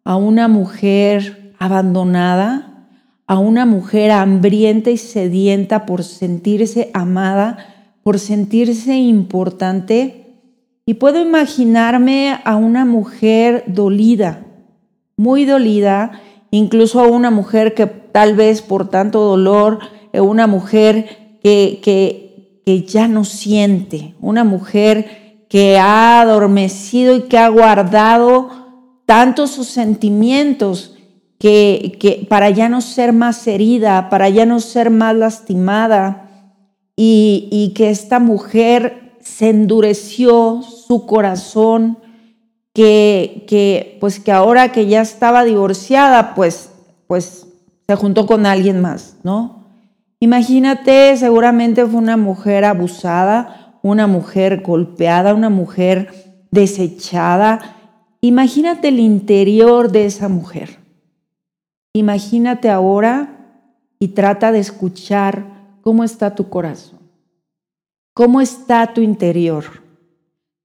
a 0.04 0.16
una 0.16 0.48
mujer 0.48 1.54
abandonada, 1.58 2.88
a 3.26 3.38
una 3.38 3.66
mujer 3.66 4.10
hambrienta 4.10 4.90
y 4.90 4.96
sedienta 4.96 5.84
por 5.84 6.02
sentirse 6.02 6.90
amada, 6.94 7.77
por 8.08 8.18
sentirse 8.18 8.96
importante. 8.96 10.38
Y 10.86 10.94
puedo 10.94 11.20
imaginarme 11.20 12.40
a 12.42 12.56
una 12.56 12.86
mujer 12.86 13.64
dolida, 13.66 14.46
muy 15.18 15.44
dolida, 15.44 16.12
incluso 16.50 17.00
a 17.00 17.06
una 17.06 17.30
mujer 17.30 17.74
que 17.74 17.84
tal 17.84 18.34
vez 18.34 18.62
por 18.62 18.88
tanto 18.88 19.20
dolor, 19.20 19.80
eh, 20.14 20.22
una 20.22 20.46
mujer 20.46 21.36
que, 21.42 21.80
que, 21.82 22.62
que 22.64 22.84
ya 22.84 23.08
no 23.08 23.24
siente, 23.24 24.14
una 24.22 24.42
mujer 24.42 25.44
que 25.50 25.76
ha 25.76 26.22
adormecido 26.22 27.14
y 27.14 27.24
que 27.24 27.36
ha 27.36 27.48
guardado 27.48 28.48
tantos 29.04 29.50
sus 29.50 29.66
sentimientos 29.66 30.96
que, 31.38 32.26
para 32.30 32.48
ya 32.48 32.70
no 32.70 32.80
ser 32.80 33.12
más 33.12 33.46
herida, 33.46 34.08
para 34.08 34.30
ya 34.30 34.46
no 34.46 34.60
ser 34.60 34.88
más 34.88 35.14
lastimada, 35.14 36.27
y, 37.00 37.72
que 37.76 37.90
esta 37.90 38.18
mujer 38.18 39.12
se 39.20 39.50
endureció 39.50 40.62
su 40.62 41.06
corazón, 41.06 41.98
que, 42.74 43.44
que, 43.46 43.98
pues 44.00 44.18
que 44.18 44.32
ahora 44.32 44.72
que 44.72 44.88
ya 44.88 45.00
estaba 45.00 45.44
divorciada, 45.44 46.34
pues, 46.34 46.70
pues 47.06 47.46
se 47.86 47.94
juntó 47.94 48.26
con 48.26 48.46
alguien 48.46 48.80
más, 48.80 49.16
¿no? 49.22 49.64
Imagínate, 50.18 51.16
seguramente 51.16 51.86
fue 51.86 52.00
una 52.00 52.16
mujer 52.16 52.64
abusada, 52.64 53.78
una 53.82 54.08
mujer 54.08 54.62
golpeada, 54.62 55.34
una 55.34 55.50
mujer 55.50 56.42
desechada. 56.50 57.76
Imagínate 58.20 58.88
el 58.88 58.98
interior 58.98 59.92
de 59.92 60.06
esa 60.06 60.28
mujer. 60.28 60.78
Imagínate 61.92 62.68
ahora 62.68 63.36
y 64.00 64.08
trata 64.08 64.50
de 64.50 64.58
escuchar 64.58 65.57
cómo 65.88 66.04
está 66.04 66.34
tu 66.34 66.50
corazón, 66.50 66.98
cómo 68.12 68.42
está 68.42 68.92
tu 68.92 69.00
interior. 69.00 69.64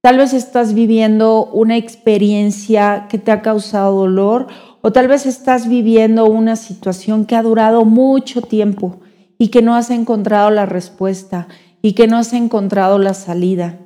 Tal 0.02 0.18
vez 0.18 0.34
estás 0.34 0.74
viviendo 0.74 1.46
una 1.46 1.78
experiencia 1.78 3.06
que 3.08 3.16
te 3.16 3.32
ha 3.32 3.40
causado 3.40 4.00
dolor 4.00 4.48
o 4.82 4.92
tal 4.92 5.08
vez 5.08 5.24
estás 5.24 5.66
viviendo 5.66 6.26
una 6.26 6.56
situación 6.56 7.24
que 7.24 7.36
ha 7.36 7.42
durado 7.42 7.86
mucho 7.86 8.42
tiempo 8.42 9.00
y 9.38 9.48
que 9.48 9.62
no 9.62 9.74
has 9.74 9.88
encontrado 9.88 10.50
la 10.50 10.66
respuesta 10.66 11.48
y 11.80 11.94
que 11.94 12.06
no 12.06 12.18
has 12.18 12.34
encontrado 12.34 12.98
la 12.98 13.14
salida. 13.14 13.78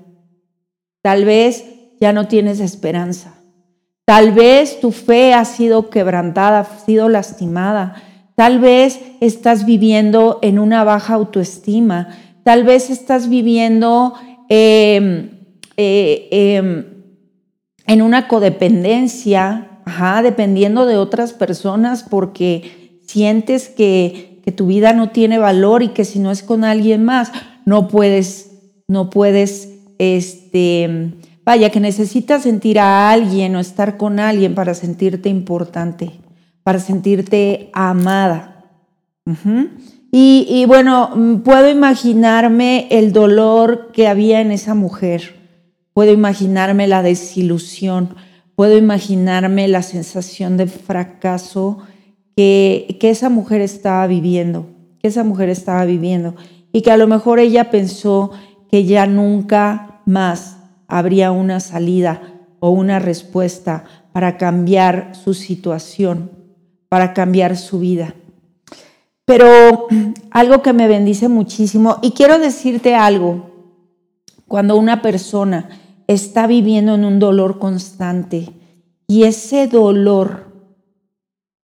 Tal 1.03 1.25
vez 1.25 1.67
ya 2.01 2.13
no 2.13 2.27
tienes 2.27 2.59
esperanza. 2.59 3.35
Tal 4.05 4.33
vez 4.33 4.81
tu 4.81 4.91
fe 4.91 5.35
ha 5.35 5.45
sido 5.45 5.89
quebrantada, 5.89 6.59
ha 6.59 6.79
sido 6.85 7.09
lastimada. 7.09 8.03
Tal 8.39 8.61
vez 8.61 9.01
estás 9.19 9.67
viviendo 9.67 10.39
en 10.43 10.61
una 10.61 10.85
baja 10.85 11.15
autoestima. 11.15 12.17
Tal 12.45 12.63
vez 12.63 12.89
estás 12.89 13.29
viviendo 13.29 14.15
em, 14.49 15.31
eh, 15.77 16.29
em, 16.31 16.85
en 17.85 18.01
una 18.01 18.29
codependencia, 18.29 19.81
dependiendo 20.23 20.87
de 20.87 20.99
otras 20.99 21.33
personas 21.33 22.05
porque 22.05 23.01
sientes 23.05 23.69
que, 23.69 24.41
que 24.45 24.53
tu 24.53 24.69
vida 24.69 24.93
no 24.93 25.11
tiene 25.11 25.39
valor 25.39 25.83
y 25.83 25.89
que 25.89 26.05
si 26.05 26.21
no 26.21 26.31
es 26.31 26.45
con 26.45 26.63
alguien 26.63 27.05
más, 27.05 27.33
no 27.65 27.89
puedes, 27.89 28.53
no 28.87 29.11
puedes, 29.11 29.71
este, 29.99 31.13
vaya, 31.45 31.71
que 31.71 31.81
necesitas 31.81 32.45
sentir 32.45 32.79
a 32.79 33.11
alguien 33.11 33.57
o 33.57 33.59
estar 33.59 33.97
con 33.97 34.21
alguien 34.21 34.55
para 34.55 34.75
sentirte 34.75 35.29
importante, 35.29 36.13
para 36.69 36.81
sentirte 36.81 37.71
amada. 37.73 38.67
y, 40.13 40.47
y, 40.51 40.67
bueno, 40.67 41.41
puedo 41.43 41.71
imaginarme 41.71 42.89
el 42.91 43.15
dolor 43.15 43.89
que 43.91 44.07
había 44.07 44.43
en 44.43 44.53
esa 44.53 44.75
mujer, 44.75 45.35
puedo 45.95 46.13
imaginarme 46.13 46.87
la 46.87 47.03
desilusión, 47.03 48.17
puedo 48.55 48.77
imaginarme 48.77 49.67
la 49.67 49.81
sensación 49.81 50.59
de 50.59 50.67
fracaso 50.67 51.79
que, 52.37 52.99
que 53.01 53.09
esa 53.09 53.31
mujer 53.31 53.63
estaba 53.63 54.07
viviendo, 54.07 54.67
que 55.01 55.09
esa 55.09 55.25
mujer 55.25 55.49
estaba 55.49 55.87
viviendo. 55.87 56.35
Y 56.71 56.83
que 56.83 56.91
a 56.91 56.99
lo 56.99 57.07
mejor 57.07 57.39
ella 57.39 57.71
pensó 57.71 58.33
que 58.71 58.85
ya 58.85 59.07
nunca 59.07 60.03
más 60.05 60.59
habría 60.87 61.33
una 61.33 61.61
salida 61.61 62.21
o 62.61 62.69
una 62.69 62.99
respuesta 62.99 63.85
para 64.13 64.37
cambiar 64.37 65.15
su 65.15 65.33
situación, 65.33 66.38
para 66.89 67.15
cambiar 67.15 67.57
su 67.57 67.79
vida. 67.79 68.15
Pero 69.25 69.89
algo 70.31 70.63
que 70.63 70.73
me 70.73 70.89
bendice 70.89 71.29
muchísimo, 71.29 71.99
y 72.03 72.13
quiero 72.13 72.39
decirte 72.39 72.95
algo, 72.95 73.51
cuando 74.47 74.77
una 74.77 75.03
persona 75.03 75.69
está 76.07 76.47
viviendo 76.47 76.95
en 76.95 77.05
un 77.05 77.19
dolor 77.19 77.59
constante 77.59 78.49
y 79.07 79.25
ese 79.25 79.69
dolor, 79.69 80.47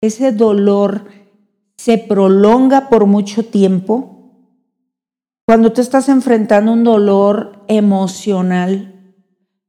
ese 0.00 0.32
dolor 0.32 1.04
se 1.76 1.98
prolonga 1.98 2.88
por 2.88 3.06
mucho 3.06 3.44
tiempo, 3.44 4.12
cuando 5.46 5.72
tú 5.72 5.80
estás 5.80 6.08
enfrentando 6.08 6.72
un 6.72 6.84
dolor 6.84 7.64
emocional, 7.68 9.16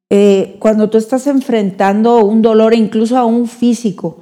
eh, 0.10 0.58
cuando 0.60 0.90
tú 0.90 0.98
estás 0.98 1.28
enfrentando 1.28 2.24
un 2.24 2.42
dolor 2.42 2.74
incluso 2.74 3.18
a 3.18 3.26
un 3.26 3.48
físico, 3.48 4.20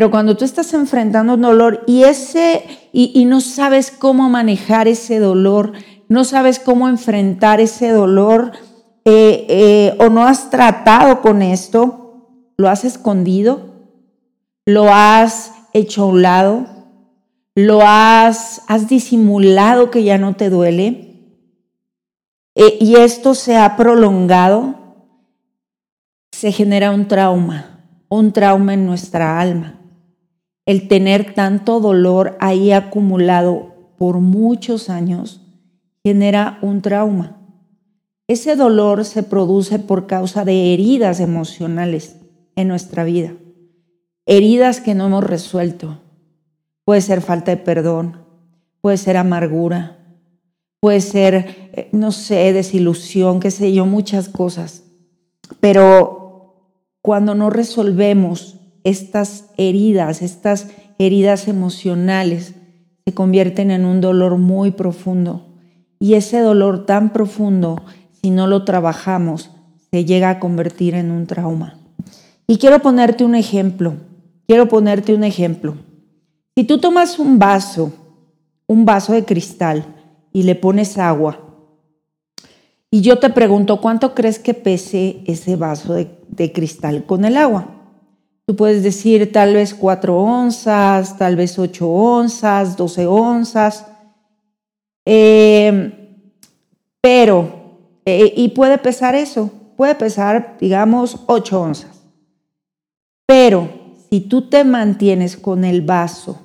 pero 0.00 0.10
cuando 0.10 0.34
tú 0.34 0.46
estás 0.46 0.72
enfrentando 0.72 1.34
un 1.34 1.42
dolor 1.42 1.84
y 1.86 2.04
ese 2.04 2.64
y 2.90 3.22
no 3.26 3.42
sabes 3.42 3.90
cómo 3.90 4.30
manejar 4.30 4.88
ese 4.88 5.18
dolor, 5.18 5.74
no 6.08 6.24
sabes 6.24 6.58
cómo 6.58 6.88
enfrentar 6.88 7.60
ese 7.60 7.90
dolor, 7.90 8.52
eh, 9.04 9.44
eh, 9.50 9.96
o 9.98 10.08
no 10.08 10.24
has 10.24 10.48
tratado 10.48 11.20
con 11.20 11.42
esto, 11.42 12.30
lo 12.56 12.70
has 12.70 12.86
escondido, 12.86 13.74
lo 14.64 14.90
has 14.90 15.52
hecho 15.74 16.04
a 16.04 16.06
un 16.06 16.22
lado, 16.22 16.66
lo 17.54 17.82
has, 17.82 18.62
has 18.68 18.88
disimulado 18.88 19.90
que 19.90 20.02
ya 20.02 20.16
no 20.16 20.34
te 20.34 20.48
duele, 20.48 21.36
eh, 22.54 22.78
y 22.80 22.96
esto 22.96 23.34
se 23.34 23.58
ha 23.58 23.76
prolongado, 23.76 24.76
se 26.32 26.52
genera 26.52 26.90
un 26.90 27.06
trauma, 27.06 27.84
un 28.08 28.32
trauma 28.32 28.72
en 28.72 28.86
nuestra 28.86 29.38
alma. 29.38 29.76
El 30.66 30.88
tener 30.88 31.34
tanto 31.34 31.80
dolor 31.80 32.36
ahí 32.40 32.72
acumulado 32.72 33.94
por 33.98 34.20
muchos 34.20 34.88
años 34.88 35.40
genera 36.02 36.58
un 36.62 36.82
trauma. 36.82 37.36
Ese 38.28 38.54
dolor 38.54 39.04
se 39.04 39.22
produce 39.22 39.78
por 39.78 40.06
causa 40.06 40.44
de 40.44 40.72
heridas 40.72 41.18
emocionales 41.20 42.16
en 42.54 42.68
nuestra 42.68 43.04
vida, 43.04 43.34
heridas 44.24 44.80
que 44.80 44.94
no 44.94 45.06
hemos 45.06 45.24
resuelto. 45.24 45.98
Puede 46.84 47.00
ser 47.00 47.22
falta 47.22 47.50
de 47.50 47.56
perdón, 47.56 48.24
puede 48.80 48.98
ser 48.98 49.16
amargura, 49.16 49.98
puede 50.80 51.00
ser, 51.00 51.70
eh, 51.72 51.88
no 51.92 52.12
sé, 52.12 52.52
desilusión, 52.52 53.40
qué 53.40 53.50
sé 53.50 53.72
yo, 53.72 53.84
muchas 53.84 54.28
cosas. 54.28 54.84
Pero 55.58 56.76
cuando 57.02 57.34
no 57.34 57.50
resolvemos 57.50 58.59
estas 58.84 59.46
heridas, 59.56 60.22
estas 60.22 60.68
heridas 60.98 61.48
emocionales, 61.48 62.54
se 63.04 63.14
convierten 63.14 63.70
en 63.70 63.84
un 63.84 64.00
dolor 64.00 64.36
muy 64.36 64.70
profundo. 64.70 65.46
Y 65.98 66.14
ese 66.14 66.40
dolor 66.40 66.86
tan 66.86 67.12
profundo 67.12 67.82
si 68.22 68.30
no 68.30 68.46
lo 68.46 68.64
trabajamos, 68.64 69.50
se 69.90 70.04
llega 70.04 70.30
a 70.30 70.38
convertir 70.38 70.94
en 70.94 71.10
un 71.10 71.26
trauma. 71.26 71.78
Y 72.46 72.58
quiero 72.58 72.80
ponerte 72.80 73.24
un 73.24 73.34
ejemplo, 73.34 73.94
quiero 74.46 74.68
ponerte 74.68 75.14
un 75.14 75.24
ejemplo. 75.24 75.76
Si 76.56 76.64
tú 76.64 76.78
tomas 76.78 77.18
un 77.18 77.38
vaso, 77.38 77.92
un 78.66 78.84
vaso 78.84 79.12
de 79.12 79.24
cristal, 79.24 79.84
y 80.32 80.44
le 80.44 80.54
pones 80.54 80.98
agua, 80.98 81.50
y 82.90 83.02
yo 83.02 83.18
te 83.18 83.30
pregunto, 83.30 83.80
¿cuánto 83.80 84.14
crees 84.14 84.40
que 84.40 84.52
pese 84.52 85.22
ese 85.26 85.54
vaso 85.54 85.94
de, 85.94 86.52
cristal 86.52 87.06
con 87.06 87.24
el 87.24 87.36
agua? 87.36 87.79
Tú 88.50 88.56
puedes 88.56 88.82
decir 88.82 89.30
tal 89.30 89.54
vez 89.54 89.72
cuatro 89.72 90.18
onzas, 90.18 91.16
tal 91.16 91.36
vez 91.36 91.56
ocho 91.56 91.88
onzas, 91.88 92.76
doce 92.76 93.06
onzas, 93.06 93.86
eh, 95.06 96.18
pero 97.00 97.76
eh, 98.04 98.34
y 98.36 98.48
puede 98.48 98.78
pesar 98.78 99.14
eso, 99.14 99.52
puede 99.76 99.94
pesar, 99.94 100.56
digamos, 100.58 101.20
8 101.26 101.60
onzas. 101.60 102.02
Pero 103.24 103.68
si 104.10 104.22
tú 104.22 104.48
te 104.48 104.64
mantienes 104.64 105.36
con 105.36 105.64
el 105.64 105.82
vaso 105.82 106.40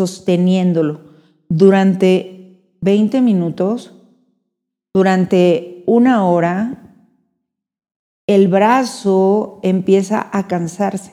sosteniéndolo 0.00 1.00
durante 1.48 2.60
20 2.80 3.20
minutos, 3.20 3.92
durante 4.92 5.84
una 5.86 6.26
hora, 6.26 6.81
el 8.26 8.48
brazo 8.48 9.60
empieza 9.62 10.28
a 10.32 10.46
cansarse. 10.48 11.12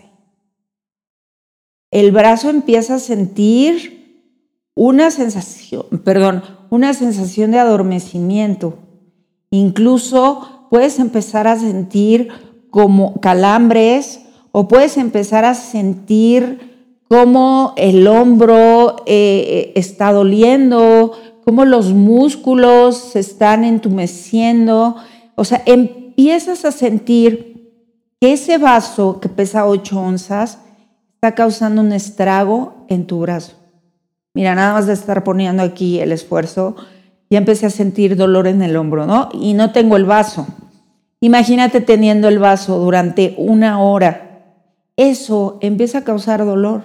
El 1.92 2.12
brazo 2.12 2.50
empieza 2.50 2.96
a 2.96 3.00
sentir 3.00 4.34
una 4.76 5.12
sensación, 5.12 5.86
perdón, 6.04 6.44
una 6.70 6.94
sensación 6.94 7.52
de 7.52 7.60
adormecimiento 7.60 8.78
Incluso 9.52 10.68
puedes 10.70 11.00
empezar 11.00 11.48
a 11.48 11.58
sentir 11.58 12.30
como 12.70 13.20
calambres 13.20 14.22
o 14.52 14.68
puedes 14.68 14.98
empezar 14.98 15.44
a 15.46 15.56
sentir 15.56 17.02
cómo 17.08 17.74
el 17.76 18.08
hombro 18.08 18.98
eh, 19.08 19.46
eh, 19.48 19.72
está 19.76 20.14
doliendo, 20.14 21.14
cómo 21.44 21.66
los 21.66 21.94
músculos 21.94 22.98
se 22.98 23.20
están 23.20 23.64
entumeciendo. 23.64 24.96
O 25.34 25.46
sea, 25.46 25.64
empiezas 26.20 26.66
a 26.66 26.74
sentir 26.74 27.72
que 28.20 28.34
ese 28.34 28.58
vaso 28.58 29.22
que 29.22 29.30
pesa 29.30 29.66
8 29.66 29.98
onzas 29.98 30.60
está 31.14 31.34
causando 31.34 31.80
un 31.80 31.94
estrago 31.94 32.86
en 32.90 33.08
tu 33.08 33.22
brazo. 33.22 33.54
Mira, 34.34 34.54
nada 34.54 34.74
más 34.74 34.86
de 34.86 34.92
estar 34.92 35.24
poniendo 35.24 35.64
aquí 35.64 36.02
el 36.02 36.12
esfuerzo, 36.12 36.76
ya 37.30 37.38
empecé 37.38 37.68
a 37.68 37.70
sentir 37.70 38.18
dolor 38.18 38.48
en 38.48 38.62
el 38.62 38.76
hombro, 38.76 39.06
¿no? 39.06 39.30
Y 39.32 39.54
no 39.54 39.72
tengo 39.72 39.96
el 39.96 40.04
vaso. 40.04 40.46
Imagínate 41.22 41.80
teniendo 41.80 42.28
el 42.28 42.38
vaso 42.38 42.80
durante 42.80 43.34
una 43.38 43.82
hora. 43.82 44.42
Eso 44.98 45.58
empieza 45.62 46.00
a 46.00 46.04
causar 46.04 46.44
dolor. 46.44 46.82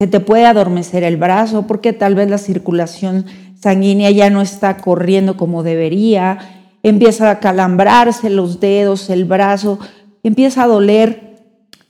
Se 0.00 0.08
te 0.08 0.18
puede 0.18 0.44
adormecer 0.44 1.04
el 1.04 1.18
brazo 1.18 1.68
porque 1.68 1.92
tal 1.92 2.16
vez 2.16 2.28
la 2.28 2.38
circulación 2.38 3.26
sanguínea 3.54 4.10
ya 4.10 4.28
no 4.28 4.42
está 4.42 4.78
corriendo 4.78 5.36
como 5.36 5.62
debería. 5.62 6.57
Empieza 6.82 7.30
a 7.30 7.40
calambrarse 7.40 8.30
los 8.30 8.60
dedos, 8.60 9.10
el 9.10 9.24
brazo, 9.24 9.78
empieza 10.22 10.64
a 10.64 10.68
doler. 10.68 11.36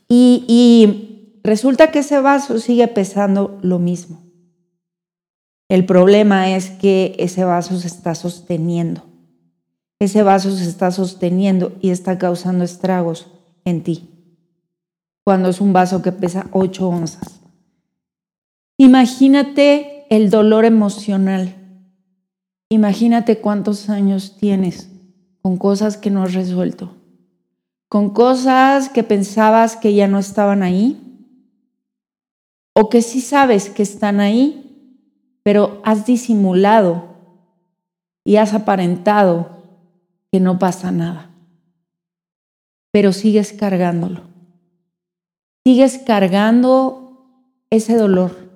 Y, 0.08 1.40
resulta 1.44 1.90
que 1.90 2.00
ese 2.00 2.20
vaso 2.20 2.58
sigue 2.58 2.88
pesando 2.88 3.58
lo 3.62 3.78
mismo. 3.78 4.22
El 5.68 5.84
problema 5.84 6.54
es 6.54 6.70
que 6.70 7.14
ese 7.18 7.44
vaso 7.44 7.78
se 7.78 7.86
está 7.86 8.14
sosteniendo. 8.14 9.02
Ese 9.98 10.22
vaso 10.22 10.50
se 10.50 10.64
está 10.64 10.90
sosteniendo 10.90 11.72
y 11.80 11.90
está 11.90 12.18
causando 12.18 12.64
estragos 12.64 13.26
en 13.64 13.82
ti. 13.82 14.10
Cuando 15.24 15.50
es 15.50 15.60
un 15.60 15.72
vaso 15.72 16.00
que 16.00 16.12
pesa 16.12 16.46
8 16.52 16.88
onzas. 16.88 17.40
Imagínate 18.78 20.06
el 20.08 20.30
dolor 20.30 20.64
emocional. 20.64 21.57
Imagínate 22.70 23.40
cuántos 23.40 23.88
años 23.88 24.36
tienes 24.36 24.90
con 25.42 25.56
cosas 25.56 25.96
que 25.96 26.10
no 26.10 26.22
has 26.22 26.34
resuelto. 26.34 26.94
Con 27.88 28.10
cosas 28.10 28.90
que 28.90 29.02
pensabas 29.02 29.76
que 29.76 29.94
ya 29.94 30.08
no 30.08 30.18
estaban 30.18 30.62
ahí. 30.62 31.00
O 32.74 32.90
que 32.90 33.00
sí 33.00 33.22
sabes 33.22 33.70
que 33.70 33.82
están 33.82 34.20
ahí, 34.20 35.02
pero 35.42 35.80
has 35.84 36.04
disimulado 36.04 37.16
y 38.24 38.36
has 38.36 38.52
aparentado 38.52 39.62
que 40.30 40.38
no 40.38 40.58
pasa 40.58 40.92
nada. 40.92 41.30
Pero 42.92 43.14
sigues 43.14 43.54
cargándolo. 43.54 44.22
Sigues 45.64 45.98
cargando 45.98 47.64
ese 47.70 47.96
dolor 47.96 48.50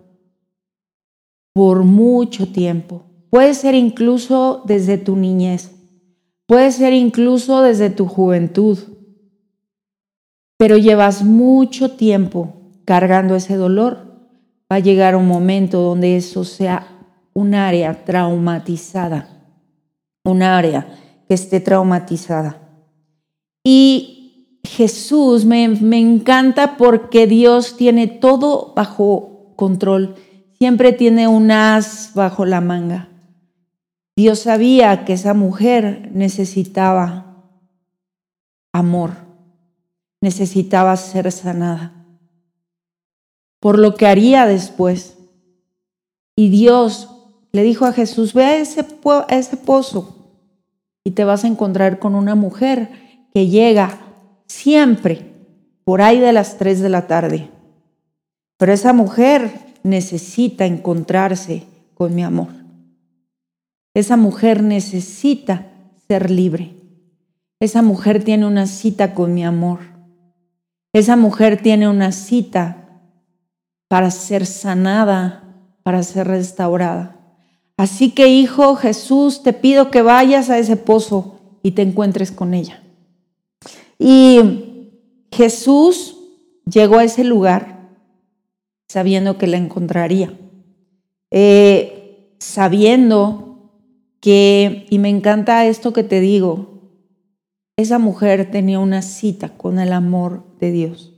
por 1.54 1.84
mucho 1.84 2.52
tiempo. 2.52 3.06
Puede 3.32 3.54
ser 3.54 3.74
incluso 3.74 4.60
desde 4.66 4.98
tu 4.98 5.16
niñez, 5.16 5.70
puede 6.46 6.70
ser 6.70 6.92
incluso 6.92 7.62
desde 7.62 7.88
tu 7.88 8.06
juventud, 8.06 8.78
pero 10.58 10.76
llevas 10.76 11.24
mucho 11.24 11.92
tiempo 11.92 12.52
cargando 12.84 13.34
ese 13.34 13.56
dolor. 13.56 14.00
Va 14.70 14.76
a 14.76 14.80
llegar 14.80 15.16
un 15.16 15.26
momento 15.26 15.80
donde 15.80 16.18
eso 16.18 16.44
sea 16.44 16.86
un 17.32 17.54
área 17.54 18.04
traumatizada, 18.04 19.30
un 20.24 20.42
área 20.42 20.94
que 21.26 21.32
esté 21.32 21.58
traumatizada. 21.60 22.60
Y 23.64 24.60
Jesús 24.62 25.46
me, 25.46 25.68
me 25.68 25.98
encanta 25.98 26.76
porque 26.76 27.26
Dios 27.26 27.78
tiene 27.78 28.08
todo 28.08 28.74
bajo 28.76 29.54
control, 29.56 30.16
siempre 30.58 30.92
tiene 30.92 31.28
un 31.28 31.50
as 31.50 32.10
bajo 32.14 32.44
la 32.44 32.60
manga. 32.60 33.08
Dios 34.16 34.40
sabía 34.40 35.04
que 35.04 35.14
esa 35.14 35.34
mujer 35.34 36.10
necesitaba 36.12 37.44
amor, 38.72 39.12
necesitaba 40.20 40.96
ser 40.96 41.30
sanada 41.32 42.02
por 43.62 43.78
lo 43.78 43.94
que 43.94 44.06
haría 44.06 44.44
después. 44.44 45.16
Y 46.34 46.48
Dios 46.48 47.08
le 47.52 47.62
dijo 47.62 47.86
a 47.86 47.92
Jesús, 47.92 48.34
ve 48.34 48.44
a 48.44 48.56
ese, 48.56 49.56
pozo 49.56 50.16
y 51.04 51.12
te 51.12 51.22
vas 51.22 51.44
a 51.44 51.46
encontrar 51.46 52.00
con 52.00 52.16
una 52.16 52.34
mujer 52.34 52.90
que 53.32 53.46
llega 53.46 54.00
siempre 54.48 55.30
por 55.84 56.02
ahí 56.02 56.18
de 56.18 56.32
las 56.32 56.58
3 56.58 56.80
de 56.80 56.88
la 56.88 57.06
tarde. 57.06 57.50
Pero 58.58 58.72
esa 58.72 58.92
mujer 58.92 59.52
necesita 59.84 60.66
encontrarse 60.66 61.62
con 61.94 62.16
mi 62.16 62.24
amor. 62.24 62.61
Esa 63.94 64.16
mujer 64.16 64.62
necesita 64.62 65.66
ser 66.08 66.30
libre. 66.30 66.74
Esa 67.60 67.82
mujer 67.82 68.24
tiene 68.24 68.46
una 68.46 68.66
cita 68.66 69.14
con 69.14 69.34
mi 69.34 69.44
amor. 69.44 69.80
Esa 70.92 71.16
mujer 71.16 71.62
tiene 71.62 71.88
una 71.88 72.12
cita 72.12 73.00
para 73.88 74.10
ser 74.10 74.46
sanada, 74.46 75.44
para 75.82 76.02
ser 76.02 76.26
restaurada. 76.26 77.18
Así 77.76 78.10
que, 78.10 78.28
hijo 78.28 78.76
Jesús, 78.76 79.42
te 79.42 79.52
pido 79.52 79.90
que 79.90 80.02
vayas 80.02 80.50
a 80.50 80.58
ese 80.58 80.76
pozo 80.76 81.40
y 81.62 81.72
te 81.72 81.82
encuentres 81.82 82.30
con 82.32 82.54
ella. 82.54 82.82
Y 83.98 84.90
Jesús 85.30 86.16
llegó 86.64 86.98
a 86.98 87.04
ese 87.04 87.24
lugar 87.24 87.90
sabiendo 88.88 89.38
que 89.38 89.46
la 89.46 89.56
encontraría, 89.56 90.38
eh, 91.30 92.34
sabiendo 92.38 93.51
que, 94.22 94.86
y 94.88 95.00
me 95.00 95.08
encanta 95.08 95.66
esto 95.66 95.92
que 95.92 96.04
te 96.04 96.20
digo, 96.20 96.80
esa 97.76 97.98
mujer 97.98 98.50
tenía 98.52 98.78
una 98.78 99.02
cita 99.02 99.58
con 99.58 99.80
el 99.80 99.92
amor 99.92 100.44
de 100.60 100.70
Dios. 100.70 101.12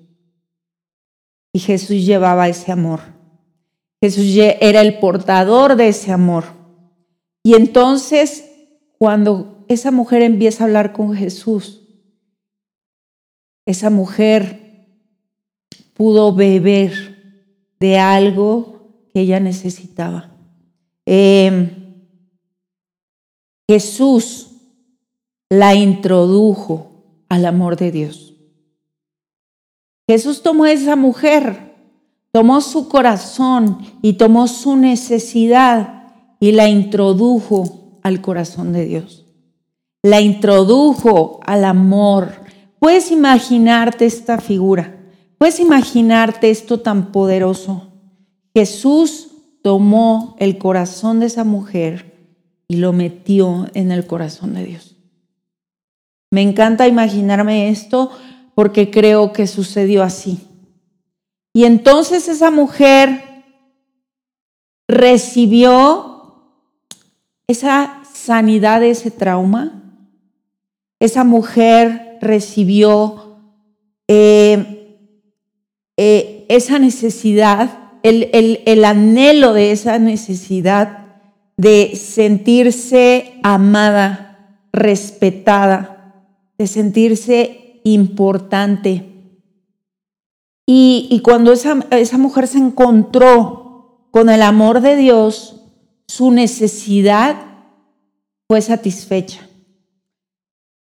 Y 1.52 1.58
Jesús 1.58 2.06
llevaba 2.06 2.48
ese 2.48 2.72
amor. 2.72 3.00
Jesús 4.02 4.34
era 4.60 4.80
el 4.80 4.98
portador 4.98 5.76
de 5.76 5.88
ese 5.88 6.12
amor. 6.12 6.44
Y 7.42 7.54
entonces, 7.54 8.50
cuando 8.98 9.66
esa 9.68 9.90
mujer 9.90 10.22
empieza 10.22 10.64
a 10.64 10.66
hablar 10.66 10.94
con 10.94 11.14
Jesús, 11.14 11.82
esa 13.66 13.90
mujer 13.90 14.88
pudo 15.92 16.34
beber 16.34 17.42
de 17.80 17.98
algo 17.98 19.08
que 19.12 19.20
ella 19.20 19.40
necesitaba. 19.40 20.30
Eh, 21.04 21.83
Jesús 23.66 24.50
la 25.48 25.74
introdujo 25.74 26.90
al 27.28 27.46
amor 27.46 27.76
de 27.76 27.90
Dios. 27.90 28.34
Jesús 30.06 30.42
tomó 30.42 30.64
a 30.64 30.72
esa 30.72 30.96
mujer, 30.96 31.74
tomó 32.30 32.60
su 32.60 32.88
corazón 32.88 33.78
y 34.02 34.14
tomó 34.14 34.48
su 34.48 34.76
necesidad 34.76 36.12
y 36.40 36.52
la 36.52 36.68
introdujo 36.68 37.98
al 38.02 38.20
corazón 38.20 38.72
de 38.74 38.84
Dios. 38.84 39.24
La 40.02 40.20
introdujo 40.20 41.40
al 41.46 41.64
amor. 41.64 42.32
Puedes 42.78 43.10
imaginarte 43.10 44.04
esta 44.04 44.38
figura, 44.38 44.98
puedes 45.38 45.58
imaginarte 45.58 46.50
esto 46.50 46.80
tan 46.80 47.12
poderoso. 47.12 47.88
Jesús 48.54 49.28
tomó 49.62 50.36
el 50.38 50.58
corazón 50.58 51.20
de 51.20 51.26
esa 51.26 51.44
mujer 51.44 52.13
y 52.68 52.76
lo 52.76 52.92
metió 52.92 53.66
en 53.74 53.92
el 53.92 54.06
corazón 54.06 54.54
de 54.54 54.64
Dios. 54.64 54.96
Me 56.30 56.42
encanta 56.42 56.88
imaginarme 56.88 57.68
esto 57.68 58.10
porque 58.54 58.90
creo 58.90 59.32
que 59.32 59.46
sucedió 59.46 60.02
así. 60.02 60.40
Y 61.52 61.64
entonces 61.64 62.28
esa 62.28 62.50
mujer 62.50 63.22
recibió 64.88 66.50
esa 67.46 68.02
sanidad 68.12 68.80
de 68.80 68.90
ese 68.90 69.10
trauma. 69.10 69.82
Esa 70.98 71.22
mujer 71.22 72.18
recibió 72.20 73.38
eh, 74.08 74.98
eh, 75.96 76.46
esa 76.48 76.78
necesidad, 76.78 77.92
el, 78.02 78.60
el 78.64 78.84
anhelo 78.84 79.52
de 79.52 79.70
esa 79.70 79.98
necesidad 79.98 81.03
de 81.56 81.96
sentirse 81.96 83.38
amada, 83.42 84.60
respetada, 84.72 86.14
de 86.58 86.66
sentirse 86.66 87.80
importante. 87.84 89.10
Y, 90.66 91.20
cuando 91.22 91.52
esa, 91.52 91.86
esa 91.90 92.18
mujer 92.18 92.48
se 92.48 92.58
encontró 92.58 94.08
con 94.10 94.30
el 94.30 94.42
amor 94.42 94.80
de 94.80 94.96
Dios, 94.96 95.60
su 96.06 96.30
necesidad 96.30 97.36
fue 98.48 98.60
satisfecha. 98.62 99.48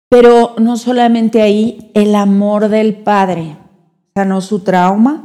Pero 0.10 0.56
no 0.58 0.78
solamente 0.78 1.42
ahí, 1.42 1.90
el 1.94 2.16
amor 2.16 2.68
del 2.68 2.96
Padre 2.96 3.58
sanó 4.14 4.42
su 4.42 4.60
trauma, 4.60 5.24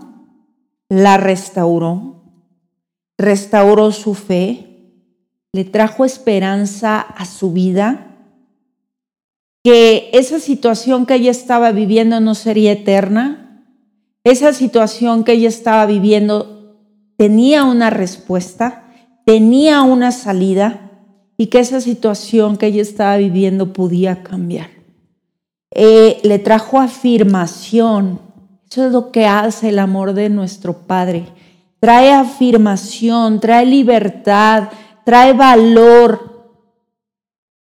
la 0.89 1.17
restauró, 1.17 2.23
restauró 3.19 3.91
su 3.91 4.15
fe, 4.15 4.65
le 5.53 5.65
trajo 5.65 6.05
esperanza 6.05 7.01
a 7.01 7.25
su 7.25 7.53
vida, 7.53 8.17
que 9.65 10.11
esa 10.13 10.39
situación 10.39 11.07
que 11.07 11.15
ella 11.15 11.31
estaba 11.31 11.73
viviendo 11.73 12.21
no 12.21 12.35
sería 12.35 12.73
eterna, 12.73 13.65
esa 14.23 14.53
situación 14.53 15.25
que 15.25 15.33
ella 15.33 15.49
estaba 15.49 15.87
viviendo 15.87 16.77
tenía 17.17 17.65
una 17.65 17.91
respuesta, 17.91 18.85
tenía 19.25 19.83
una 19.83 20.13
salida 20.13 20.87
y 21.37 21.47
que 21.47 21.59
esa 21.59 21.81
situación 21.81 22.57
que 22.57 22.67
ella 22.67 22.83
estaba 22.83 23.17
viviendo 23.17 23.73
podía 23.73 24.23
cambiar. 24.23 24.71
Eh, 25.71 26.21
le 26.23 26.39
trajo 26.39 26.81
afirmación. 26.81 28.21
Eso 28.71 28.87
es 28.87 28.93
lo 28.93 29.11
que 29.13 29.27
hace 29.27 29.69
el 29.69 29.79
amor 29.79 30.13
de 30.13 30.29
nuestro 30.31 30.87
Padre. 30.87 31.27
Trae 31.81 32.11
afirmación, 32.13 33.41
trae 33.41 33.67
libertad, 33.67 34.71
trae 35.07 35.35
valor, 35.35 36.59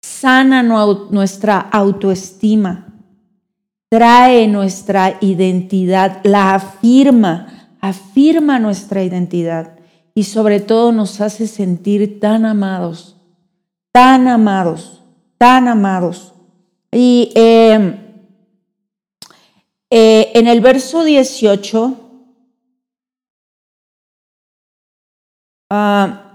sana 0.01 0.63
nuestra 0.63 1.59
autoestima, 1.59 2.87
trae 3.89 4.47
nuestra 4.47 5.19
identidad, 5.21 6.21
la 6.23 6.55
afirma, 6.55 7.77
afirma 7.79 8.57
nuestra 8.57 9.03
identidad 9.03 9.77
y 10.15 10.23
sobre 10.23 10.59
todo 10.59 10.91
nos 10.91 11.21
hace 11.21 11.45
sentir 11.45 12.19
tan 12.19 12.43
amados, 12.43 13.15
tan 13.91 14.27
amados, 14.27 15.03
tan 15.37 15.67
amados. 15.67 16.33
Y 16.91 17.31
em, 17.35 17.97
eh, 19.91 20.31
en 20.33 20.47
el 20.47 20.59
verso 20.59 21.03
18, 21.03 21.95
ah, 25.69 26.26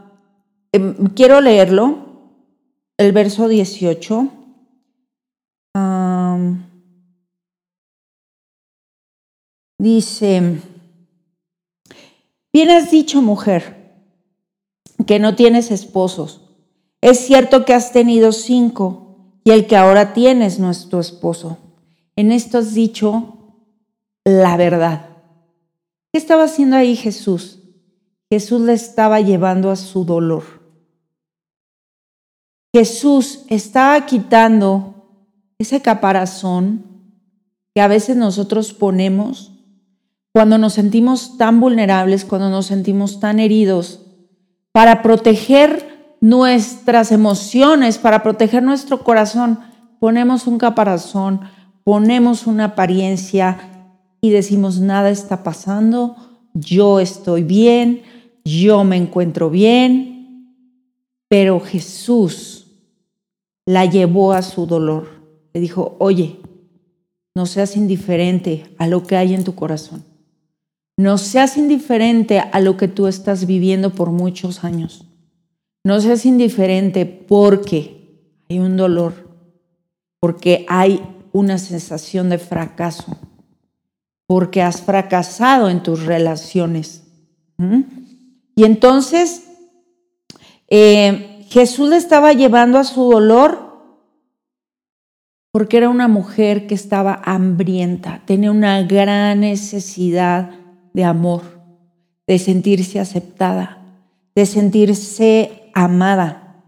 Em, 0.72 1.06
quiero 1.14 1.40
leerlo, 1.40 1.98
el 2.96 3.12
verso 3.12 3.48
18. 3.48 4.30
dice, 9.82 10.60
bien 12.52 12.70
has 12.70 12.92
dicho 12.92 13.20
mujer, 13.20 13.96
que 15.06 15.18
no 15.18 15.34
tienes 15.34 15.72
esposos. 15.72 16.40
Es 17.00 17.18
cierto 17.26 17.64
que 17.64 17.74
has 17.74 17.90
tenido 17.90 18.30
cinco 18.30 19.16
y 19.42 19.50
el 19.50 19.66
que 19.66 19.76
ahora 19.76 20.12
tienes 20.12 20.60
no 20.60 20.70
es 20.70 20.88
tu 20.88 21.00
esposo. 21.00 21.58
En 22.14 22.30
esto 22.30 22.58
has 22.58 22.74
dicho 22.74 23.56
la 24.24 24.56
verdad. 24.56 25.08
¿Qué 26.12 26.18
estaba 26.18 26.44
haciendo 26.44 26.76
ahí 26.76 26.94
Jesús? 26.94 27.58
Jesús 28.30 28.60
le 28.60 28.74
estaba 28.74 29.20
llevando 29.20 29.68
a 29.72 29.76
su 29.76 30.04
dolor. 30.04 30.61
Jesús 32.72 33.40
estaba 33.48 34.06
quitando 34.06 34.94
ese 35.58 35.82
caparazón 35.82 36.84
que 37.74 37.80
a 37.80 37.88
veces 37.88 38.16
nosotros 38.16 38.72
ponemos 38.72 39.52
cuando 40.32 40.56
nos 40.56 40.72
sentimos 40.72 41.36
tan 41.36 41.60
vulnerables, 41.60 42.24
cuando 42.24 42.48
nos 42.48 42.66
sentimos 42.66 43.20
tan 43.20 43.38
heridos, 43.38 44.00
para 44.72 45.02
proteger 45.02 46.16
nuestras 46.22 47.12
emociones, 47.12 47.98
para 47.98 48.22
proteger 48.22 48.62
nuestro 48.62 49.04
corazón, 49.04 49.58
ponemos 50.00 50.46
un 50.46 50.56
caparazón, 50.56 51.42
ponemos 51.84 52.46
una 52.46 52.64
apariencia 52.66 53.90
y 54.22 54.30
decimos, 54.30 54.80
nada 54.80 55.10
está 55.10 55.42
pasando, 55.42 56.16
yo 56.54 57.00
estoy 57.00 57.42
bien, 57.42 58.02
yo 58.44 58.84
me 58.84 58.96
encuentro 58.96 59.50
bien, 59.50 60.56
pero 61.28 61.60
Jesús 61.60 62.61
la 63.66 63.84
llevó 63.86 64.32
a 64.32 64.42
su 64.42 64.66
dolor. 64.66 65.08
Le 65.52 65.60
dijo, 65.60 65.96
oye, 65.98 66.38
no 67.34 67.46
seas 67.46 67.76
indiferente 67.76 68.64
a 68.78 68.86
lo 68.86 69.04
que 69.04 69.16
hay 69.16 69.34
en 69.34 69.44
tu 69.44 69.54
corazón. 69.54 70.04
No 70.96 71.18
seas 71.18 71.56
indiferente 71.56 72.40
a 72.40 72.60
lo 72.60 72.76
que 72.76 72.88
tú 72.88 73.06
estás 73.06 73.46
viviendo 73.46 73.90
por 73.90 74.10
muchos 74.10 74.64
años. 74.64 75.06
No 75.84 76.00
seas 76.00 76.26
indiferente 76.26 77.06
porque 77.06 78.20
hay 78.48 78.58
un 78.58 78.76
dolor, 78.76 79.14
porque 80.20 80.64
hay 80.68 81.02
una 81.32 81.58
sensación 81.58 82.28
de 82.28 82.38
fracaso, 82.38 83.16
porque 84.26 84.62
has 84.62 84.82
fracasado 84.82 85.70
en 85.70 85.82
tus 85.82 86.04
relaciones. 86.04 87.02
Y 88.54 88.64
entonces 88.64 89.44
eh, 90.68 91.31
Jesús 91.52 91.90
le 91.90 91.96
estaba 91.98 92.32
llevando 92.32 92.78
a 92.78 92.84
su 92.84 93.10
dolor 93.10 93.72
porque 95.50 95.76
era 95.76 95.90
una 95.90 96.08
mujer 96.08 96.66
que 96.66 96.74
estaba 96.74 97.20
hambrienta, 97.26 98.22
tenía 98.24 98.50
una 98.50 98.82
gran 98.84 99.40
necesidad 99.40 100.52
de 100.94 101.04
amor, 101.04 101.42
de 102.26 102.38
sentirse 102.38 103.00
aceptada, 103.00 103.82
de 104.34 104.46
sentirse 104.46 105.70
amada. 105.74 106.64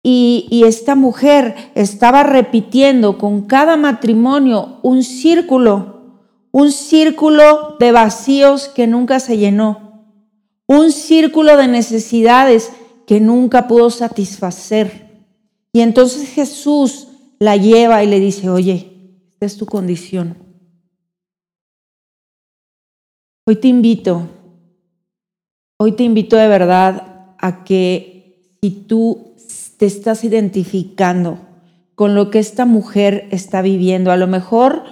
Y, 0.00 0.46
y, 0.48 0.62
esta 0.62 0.94
mujer 0.94 1.56
estaba 1.74 2.22
repitiendo 2.22 3.18
con 3.18 3.42
cada 3.46 3.76
matrimonio 3.76 4.78
un 4.82 5.02
círculo, 5.02 6.20
un 6.52 6.70
círculo 6.70 7.78
de 7.80 7.90
vacíos 7.90 8.68
que 8.68 8.86
nunca 8.86 9.18
se 9.18 9.38
llenó, 9.38 10.04
un 10.68 10.92
círculo 10.92 11.56
de 11.56 11.66
necesidades 11.66 12.70
que 13.06 13.20
nunca 13.20 13.68
pudo 13.68 13.90
satisfacer. 13.90 15.26
Y 15.72 15.80
entonces 15.80 16.28
Jesús 16.28 17.08
la 17.38 17.56
lleva 17.56 18.04
y 18.04 18.06
le 18.06 18.20
dice, 18.20 18.48
oye, 18.48 18.92
esta 19.30 19.46
es 19.46 19.56
tu 19.56 19.66
condición. 19.66 20.36
Hoy 23.46 23.56
te 23.56 23.68
invito, 23.68 24.28
hoy 25.78 25.92
te 25.92 26.04
invito 26.04 26.36
de 26.36 26.46
verdad 26.46 27.34
a 27.38 27.64
que 27.64 28.56
si 28.60 28.70
tú 28.70 29.34
te 29.78 29.86
estás 29.86 30.22
identificando 30.22 31.40
con 31.96 32.14
lo 32.14 32.30
que 32.30 32.38
esta 32.38 32.66
mujer 32.66 33.26
está 33.32 33.62
viviendo, 33.62 34.12
a 34.12 34.16
lo 34.16 34.28
mejor 34.28 34.84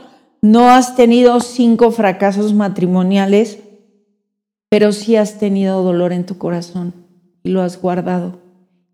no 0.43 0.71
has 0.71 0.97
tenido 0.97 1.39
cinco 1.41 1.93
fracasos 1.93 2.55
matrimoniales, 2.55 3.61
pero 4.69 4.91
sí 4.91 5.15
has 5.15 5.39
tenido 5.39 5.85
dolor 5.85 6.13
en 6.13 6.27
tu 6.27 6.39
corazón 6.39 7.00
y 7.43 7.51
lo 7.51 7.63
has 7.63 7.81
guardado 7.81 8.41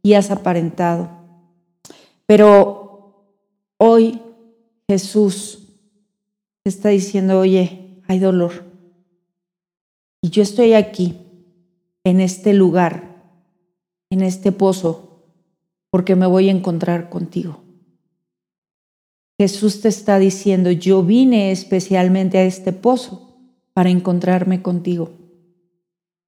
y 0.03 0.15
has 0.15 0.31
aparentado. 0.31 1.11
Pero 2.27 3.27
hoy 3.79 4.21
Jesús 4.89 5.69
te 6.63 6.71
está 6.71 6.91
diciendo, 6.91 7.39
oye, 7.39 8.03
hay 8.07 8.19
dolor 8.19 8.67
y 10.27 10.31
yo 10.31 10.43
estoy 10.43 10.73
aquí, 10.73 11.15
en 12.03 12.21
este 12.21 12.53
lugar, 12.53 13.23
en 14.11 14.23
este 14.23 14.51
pozo, 14.51 15.23
porque 15.89 16.17
me 16.17 16.27
voy 16.27 16.49
a 16.49 16.51
encontrar 16.51 17.11
contigo. 17.11 17.63
Jesús 19.39 19.83
te 19.83 19.89
está 19.89 20.19
diciendo, 20.19 20.73
yo 20.73 21.05
vine 21.05 21.53
especialmente 21.53 22.39
a 22.39 22.45
este 22.45 22.73
pozo 22.73 23.37
para 23.73 23.91
encontrarme 23.91 24.63
contigo. 24.63 25.13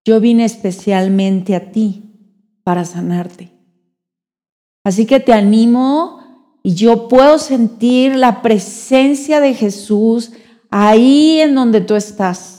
Yo 0.04 0.20
vine 0.20 0.44
especialmente 0.44 1.57
a 1.57 1.72
ti 1.72 2.08
para 2.68 2.85
sanarte. 2.85 3.50
Así 4.85 5.07
que 5.07 5.20
te 5.20 5.33
animo 5.33 6.59
y 6.62 6.74
yo 6.74 7.09
puedo 7.09 7.38
sentir 7.38 8.14
la 8.14 8.42
presencia 8.42 9.40
de 9.40 9.54
Jesús 9.54 10.33
ahí 10.68 11.40
en 11.40 11.54
donde 11.54 11.81
tú 11.81 11.94
estás 11.94 12.59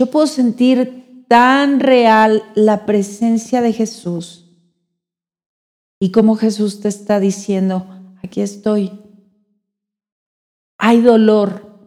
yo 0.00 0.06
puedo 0.06 0.26
sentir 0.26 1.26
tan 1.28 1.78
real 1.78 2.42
la 2.54 2.86
presencia 2.86 3.60
de 3.60 3.74
Jesús 3.74 4.46
y 6.00 6.10
como 6.10 6.36
Jesús 6.36 6.80
te 6.80 6.88
está 6.88 7.20
diciendo, 7.20 7.86
aquí 8.24 8.40
estoy. 8.40 8.98
Hay 10.78 11.02
dolor. 11.02 11.78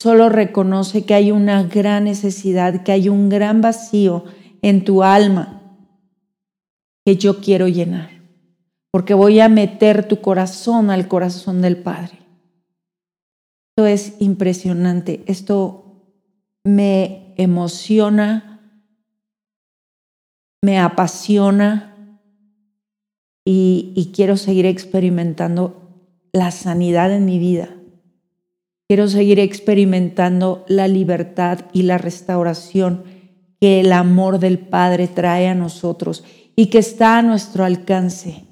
Solo 0.00 0.28
reconoce 0.28 1.04
que 1.04 1.14
hay 1.14 1.32
una 1.32 1.64
gran 1.64 2.04
necesidad, 2.04 2.84
que 2.84 2.92
hay 2.92 3.08
un 3.08 3.28
gran 3.28 3.60
vacío 3.60 4.22
en 4.62 4.84
tu 4.84 5.02
alma 5.02 5.55
que 7.06 7.16
yo 7.16 7.40
quiero 7.40 7.68
llenar, 7.68 8.10
porque 8.90 9.14
voy 9.14 9.38
a 9.38 9.48
meter 9.48 10.08
tu 10.08 10.20
corazón 10.20 10.90
al 10.90 11.06
corazón 11.06 11.62
del 11.62 11.76
Padre. 11.76 12.18
Esto 13.70 13.86
es 13.86 14.16
impresionante. 14.18 15.22
Esto 15.26 15.86
me 16.64 17.32
emociona, 17.36 18.60
me 20.64 20.80
apasiona 20.80 22.20
y, 23.44 24.10
quiero 24.12 24.36
seguir 24.36 24.66
experimentando 24.66 26.10
la 26.32 26.50
sanidad 26.50 27.12
en 27.12 27.24
mi 27.24 27.38
vida. 27.38 27.68
Quiero 28.88 29.06
seguir 29.06 29.38
experimentando 29.38 30.64
la 30.66 30.88
libertad 30.88 31.66
y 31.72 31.82
la 31.82 31.98
restauración 31.98 33.04
que 33.60 33.78
el 33.78 33.92
amor 33.92 34.40
del 34.40 34.58
Padre 34.58 35.06
trae 35.06 35.46
a 35.46 35.54
nosotros 35.54 36.24
y 36.56 36.66
que 36.66 36.78
está 36.78 37.18
a 37.18 37.22
nuestro 37.22 37.64
alcance, 37.64 38.44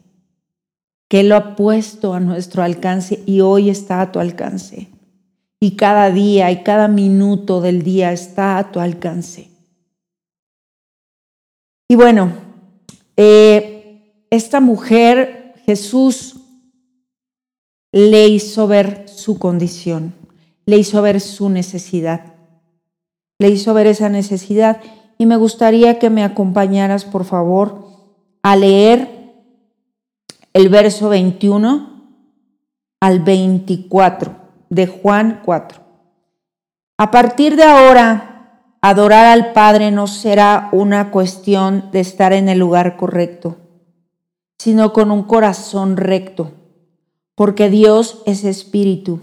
que 1.08 1.24
lo 1.24 1.34
ha 1.34 1.56
puesto 1.56 2.14
a 2.14 2.20
nuestro 2.20 2.62
alcance 2.62 3.22
y 3.26 3.40
hoy 3.40 3.70
está 3.70 4.00
a 4.00 4.12
tu 4.12 4.20
alcance 4.20 4.88
y 5.64 5.76
cada 5.76 6.10
día 6.10 6.50
y 6.50 6.62
cada 6.62 6.88
minuto 6.88 7.62
del 7.62 7.82
día 7.82 8.12
está 8.12 8.58
a 8.58 8.70
tu 8.70 8.80
alcance. 8.80 9.48
Y 11.88 11.96
bueno, 11.96 12.34
eh, 13.16 14.26
esta 14.28 14.60
mujer, 14.60 15.54
Jesús 15.64 16.36
le 17.92 18.28
hizo 18.28 18.66
ver 18.66 19.08
su 19.08 19.38
condición, 19.38 20.12
le 20.66 20.76
hizo 20.76 21.00
ver 21.00 21.22
su 21.22 21.48
necesidad, 21.48 22.34
le 23.38 23.48
hizo 23.48 23.72
ver 23.72 23.86
esa 23.86 24.10
necesidad 24.10 24.82
y 25.16 25.24
me 25.24 25.36
gustaría 25.36 25.98
que 25.98 26.10
me 26.10 26.24
acompañaras, 26.24 27.06
por 27.06 27.24
favor, 27.24 27.88
a 28.44 28.56
leer 28.56 29.08
el 30.52 30.68
verso 30.68 31.08
21 31.08 31.88
al 33.00 33.20
24 33.20 34.36
de 34.68 34.86
Juan 34.86 35.40
4. 35.42 35.80
A 36.98 37.10
partir 37.10 37.56
de 37.56 37.64
ahora, 37.64 38.60
adorar 38.82 39.24
al 39.24 39.54
Padre 39.54 39.90
no 39.90 40.06
será 40.06 40.68
una 40.72 41.10
cuestión 41.10 41.88
de 41.90 42.00
estar 42.00 42.34
en 42.34 42.50
el 42.50 42.58
lugar 42.58 42.98
correcto, 42.98 43.56
sino 44.58 44.92
con 44.92 45.10
un 45.10 45.22
corazón 45.22 45.96
recto, 45.96 46.52
porque 47.34 47.70
Dios 47.70 48.22
es 48.26 48.44
espíritu 48.44 49.20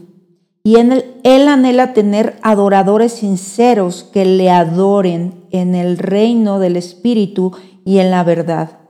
y 0.64 0.78
él 0.78 1.48
anhela 1.48 1.94
tener 1.94 2.40
adoradores 2.42 3.14
sinceros 3.14 4.04
que 4.04 4.26
le 4.26 4.50
adoren 4.50 5.46
en 5.52 5.76
el 5.76 6.00
reino 6.00 6.58
del 6.58 6.76
espíritu 6.76 7.52
y 7.86 8.00
en 8.00 8.10
la 8.10 8.24
verdad. 8.24 8.81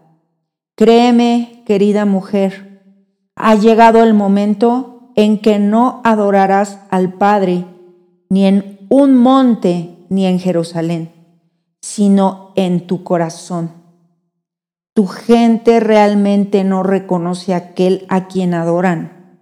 Créeme, 0.81 1.61
querida 1.67 2.05
mujer, 2.05 2.81
ha 3.35 3.53
llegado 3.53 4.01
el 4.01 4.15
momento 4.15 5.11
en 5.15 5.37
que 5.37 5.59
no 5.59 6.01
adorarás 6.03 6.79
al 6.89 7.13
Padre 7.13 7.65
ni 8.29 8.47
en 8.47 8.79
un 8.89 9.15
monte 9.15 9.95
ni 10.09 10.25
en 10.25 10.39
Jerusalén, 10.39 11.11
sino 11.83 12.51
en 12.55 12.87
tu 12.87 13.03
corazón. 13.03 13.73
Tu 14.95 15.05
gente 15.05 15.79
realmente 15.79 16.63
no 16.63 16.81
reconoce 16.81 17.53
a 17.53 17.57
aquel 17.57 18.07
a 18.09 18.27
quien 18.27 18.55
adoran, 18.55 19.37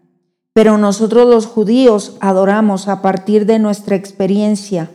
pero 0.52 0.78
nosotros 0.78 1.26
los 1.26 1.46
judíos 1.46 2.18
adoramos 2.20 2.90
a 2.90 3.02
partir 3.02 3.46
de 3.46 3.60
nuestra 3.60 3.96
experiencia, 3.96 4.92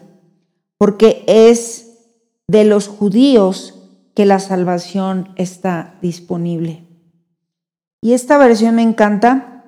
porque 0.76 1.24
es 1.26 2.02
de 2.48 2.64
los 2.64 2.86
judíos 2.86 3.73
que 4.14 4.26
la 4.26 4.38
salvación 4.38 5.30
está 5.36 5.94
disponible. 6.00 6.84
Y 8.00 8.12
esta 8.12 8.38
versión 8.38 8.76
me 8.76 8.82
encanta 8.82 9.64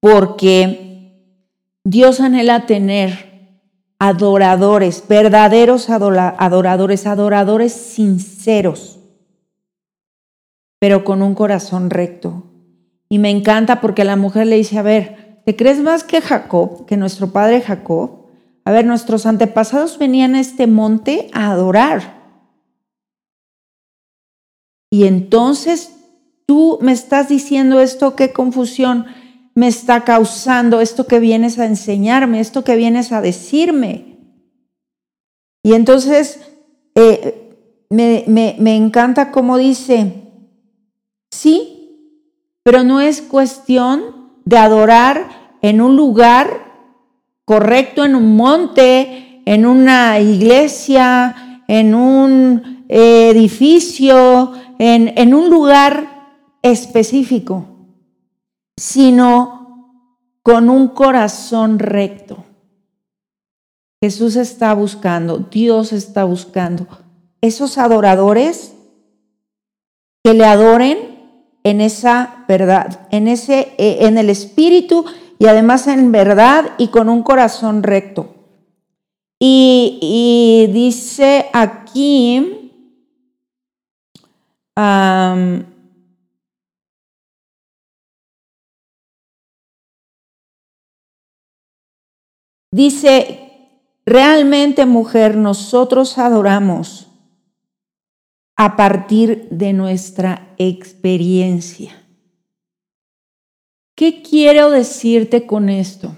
porque 0.00 0.84
Dios 1.84 2.20
anhela 2.20 2.66
tener 2.66 3.34
adoradores, 3.98 5.04
verdaderos 5.08 5.90
adoradores, 5.90 7.06
adoradores 7.06 7.72
sinceros, 7.72 8.98
pero 10.78 11.04
con 11.04 11.22
un 11.22 11.34
corazón 11.34 11.90
recto. 11.90 12.44
Y 13.08 13.18
me 13.18 13.30
encanta 13.30 13.80
porque 13.80 14.04
la 14.04 14.16
mujer 14.16 14.46
le 14.46 14.56
dice, 14.56 14.78
a 14.78 14.82
ver, 14.82 15.40
¿te 15.44 15.56
crees 15.56 15.80
más 15.80 16.04
que 16.04 16.20
Jacob, 16.20 16.86
que 16.86 16.96
nuestro 16.96 17.32
padre 17.32 17.60
Jacob? 17.60 18.26
A 18.64 18.72
ver, 18.72 18.86
nuestros 18.86 19.26
antepasados 19.26 19.98
venían 19.98 20.34
a 20.34 20.40
este 20.40 20.66
monte 20.66 21.28
a 21.32 21.50
adorar. 21.50 22.23
Y 24.90 25.04
entonces 25.04 25.94
tú 26.46 26.78
me 26.80 26.92
estás 26.92 27.28
diciendo 27.28 27.80
esto, 27.80 28.16
qué 28.16 28.32
confusión 28.32 29.06
me 29.54 29.68
está 29.68 30.04
causando, 30.04 30.80
esto 30.80 31.06
que 31.06 31.20
vienes 31.20 31.58
a 31.58 31.66
enseñarme, 31.66 32.40
esto 32.40 32.64
que 32.64 32.76
vienes 32.76 33.12
a 33.12 33.20
decirme. 33.20 34.18
Y 35.62 35.74
entonces 35.74 36.40
eh, 36.94 37.56
me, 37.88 38.24
me 38.26 38.76
encanta 38.76 39.30
cómo 39.30 39.56
dice, 39.56 40.12
sí, 41.30 41.74
pero 42.62 42.82
no 42.82 43.00
es 43.00 43.22
cuestión 43.22 44.32
de 44.44 44.58
adorar 44.58 45.58
en 45.62 45.80
un 45.80 45.96
lugar 45.96 46.72
correcto, 47.44 48.04
en 48.04 48.14
un 48.14 48.36
monte, 48.36 49.42
en 49.46 49.66
una 49.66 50.18
iglesia, 50.20 51.62
en 51.68 51.94
un 51.94 52.73
edificio, 52.88 54.52
en, 54.78 55.12
en 55.16 55.34
un 55.34 55.50
lugar 55.50 56.14
específico, 56.62 57.66
sino 58.76 59.64
con 60.42 60.68
un 60.68 60.88
corazón 60.88 61.78
recto. 61.78 62.44
Jesús 64.02 64.36
está 64.36 64.74
buscando, 64.74 65.38
Dios 65.38 65.92
está 65.92 66.24
buscando 66.24 66.86
esos 67.40 67.78
adoradores 67.78 68.74
que 70.22 70.34
le 70.34 70.44
adoren 70.44 70.98
en 71.62 71.80
esa 71.80 72.44
verdad, 72.48 73.06
en 73.10 73.28
ese 73.28 73.74
eh, 73.78 73.98
en 74.00 74.18
el 74.18 74.30
espíritu 74.30 75.04
y 75.38 75.46
además 75.46 75.86
en 75.86 76.12
verdad 76.12 76.72
y 76.78 76.88
con 76.88 77.08
un 77.08 77.22
corazón 77.22 77.82
recto. 77.82 78.34
Y, 79.38 79.98
y 80.00 80.72
dice 80.72 81.46
aquí, 81.52 82.63
Dice, 92.72 93.50
realmente 94.04 94.84
mujer, 94.84 95.36
nosotros 95.36 96.18
adoramos 96.18 97.06
a 98.56 98.76
partir 98.76 99.48
de 99.50 99.72
nuestra 99.72 100.54
experiencia. 100.58 101.92
¿Qué 103.96 104.22
quiero 104.22 104.70
decirte 104.70 105.46
con 105.46 105.68
esto? 105.68 106.16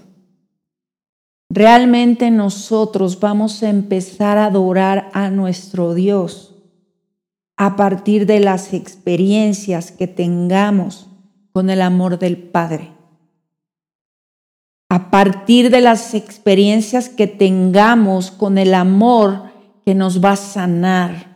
Realmente 1.49 2.31
nosotros 2.31 3.19
vamos 3.19 3.61
a 3.61 3.69
empezar 3.69 4.39
a 4.39 4.47
adorar 4.47 5.11
a 5.13 5.29
nuestro 5.29 5.93
Dios 5.93 6.56
a 7.57 7.75
partir 7.75 8.25
de 8.25 8.39
las 8.39 8.73
experiencias 8.73 9.91
que 9.91 10.07
tengamos 10.07 11.09
con 11.51 11.69
el 11.69 11.81
amor 11.81 12.19
del 12.19 12.37
Padre 12.37 12.97
a 14.89 15.11
partir 15.11 15.69
de 15.69 15.81
las 15.81 16.13
experiencias 16.13 17.09
que 17.09 17.27
tengamos 17.27 18.31
con 18.31 18.57
el 18.57 18.73
amor 18.73 19.43
que 19.85 19.93
nos 19.93 20.23
va 20.23 20.31
a 20.31 20.37
sanar, 20.37 21.35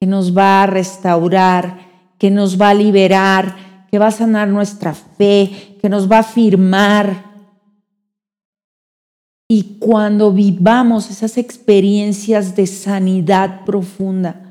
que 0.00 0.06
nos 0.06 0.36
va 0.36 0.62
a 0.62 0.66
restaurar, 0.66 1.78
que 2.18 2.30
nos 2.30 2.60
va 2.60 2.70
a 2.70 2.74
liberar, 2.74 3.86
que 3.90 3.98
va 3.98 4.08
a 4.08 4.12
sanar 4.12 4.48
nuestra 4.48 4.94
fe, 4.94 5.76
que 5.80 5.88
nos 5.88 6.10
va 6.10 6.16
a 6.16 6.20
afirmar. 6.20 7.30
Y 9.48 9.78
cuando 9.78 10.32
vivamos 10.32 11.10
esas 11.10 11.38
experiencias 11.38 12.56
de 12.56 12.66
sanidad 12.66 13.64
profunda, 13.64 14.49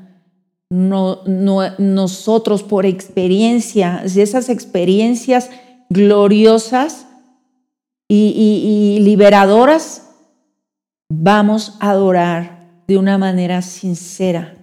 nosotros 0.70 2.62
por 2.62 2.86
experiencia, 2.86 4.02
esas 4.04 4.48
experiencias 4.48 5.50
gloriosas, 5.88 7.06
y, 8.12 8.98
liberadoras, 9.02 10.10
vamos 11.08 11.76
a 11.80 11.90
adorar 11.90 12.82
de 12.88 12.98
una 12.98 13.18
manera 13.18 13.62
sincera, 13.62 14.56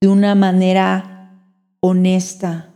de 0.00 0.08
una 0.08 0.34
manera 0.34 1.40
honesta, 1.80 2.74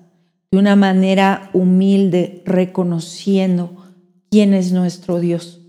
de 0.50 0.58
una 0.58 0.74
manera 0.74 1.50
humilde, 1.52 2.42
reconociendo 2.46 3.76
quién 4.30 4.54
es 4.54 4.72
nuestro 4.72 5.20
Dios, 5.20 5.60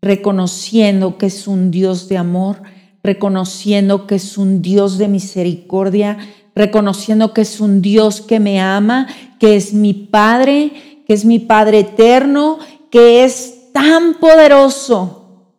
reconociendo 0.00 1.18
que 1.18 1.26
es 1.26 1.48
un 1.48 1.72
Dios 1.72 2.08
de 2.08 2.16
amor, 2.16 2.62
reconociendo 3.02 4.06
que 4.06 4.14
es 4.16 4.38
un 4.38 4.62
Dios 4.62 4.98
de 4.98 5.08
misericordia, 5.08 6.18
reconociendo 6.60 7.32
que 7.32 7.40
es 7.40 7.58
un 7.58 7.80
Dios 7.80 8.20
que 8.20 8.38
me 8.38 8.60
ama, 8.60 9.06
que 9.38 9.56
es 9.56 9.72
mi 9.72 9.94
Padre, 9.94 11.02
que 11.06 11.14
es 11.14 11.24
mi 11.24 11.38
Padre 11.38 11.80
eterno, 11.80 12.58
que 12.90 13.24
es 13.24 13.72
tan 13.72 14.14
poderoso 14.20 15.56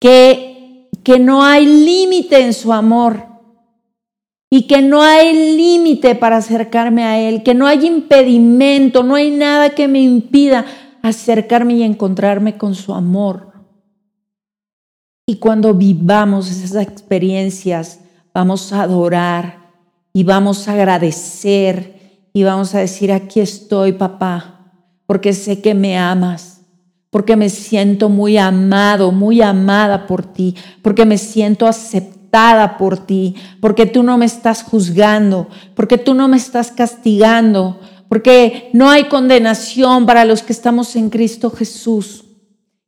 que, 0.00 0.88
que 1.04 1.18
no 1.18 1.44
hay 1.44 1.66
límite 1.66 2.40
en 2.40 2.54
su 2.54 2.72
amor 2.72 3.26
y 4.48 4.66
que 4.66 4.80
no 4.80 5.02
hay 5.02 5.56
límite 5.56 6.14
para 6.14 6.38
acercarme 6.38 7.04
a 7.04 7.20
Él, 7.20 7.42
que 7.42 7.54
no 7.54 7.66
hay 7.66 7.86
impedimento, 7.86 9.02
no 9.02 9.14
hay 9.14 9.30
nada 9.30 9.70
que 9.70 9.88
me 9.88 10.00
impida 10.00 10.64
acercarme 11.02 11.74
y 11.74 11.82
encontrarme 11.82 12.56
con 12.56 12.74
su 12.74 12.94
amor. 12.94 13.52
Y 15.26 15.36
cuando 15.36 15.74
vivamos 15.74 16.50
esas 16.50 16.82
experiencias, 16.82 18.00
vamos 18.34 18.72
a 18.72 18.82
adorar 18.82 19.70
y 20.12 20.24
vamos 20.24 20.68
a 20.68 20.72
agradecer 20.72 22.28
y 22.32 22.42
vamos 22.44 22.74
a 22.74 22.78
decir, 22.78 23.12
aquí 23.12 23.40
estoy, 23.40 23.92
papá, 23.92 24.72
porque 25.06 25.32
sé 25.32 25.60
que 25.60 25.74
me 25.74 25.98
amas 25.98 26.60
porque 27.10 27.36
me 27.36 27.50
siento 27.50 28.08
muy 28.08 28.38
amado, 28.38 29.10
muy 29.10 29.42
amada 29.42 30.06
por 30.06 30.24
ti, 30.24 30.54
porque 30.80 31.04
me 31.04 31.18
siento 31.18 31.66
aceptada 31.66 32.78
por 32.78 33.04
ti, 33.04 33.34
porque 33.60 33.86
tú 33.86 34.04
no 34.04 34.16
me 34.16 34.26
estás 34.26 34.62
juzgando, 34.62 35.48
porque 35.74 35.98
tú 35.98 36.14
no 36.14 36.28
me 36.28 36.36
estás 36.36 36.70
castigando, 36.70 37.80
porque 38.08 38.70
no 38.72 38.88
hay 38.88 39.04
condenación 39.04 40.06
para 40.06 40.24
los 40.24 40.42
que 40.42 40.52
estamos 40.52 40.94
en 40.94 41.10
Cristo 41.10 41.50
Jesús. 41.50 42.24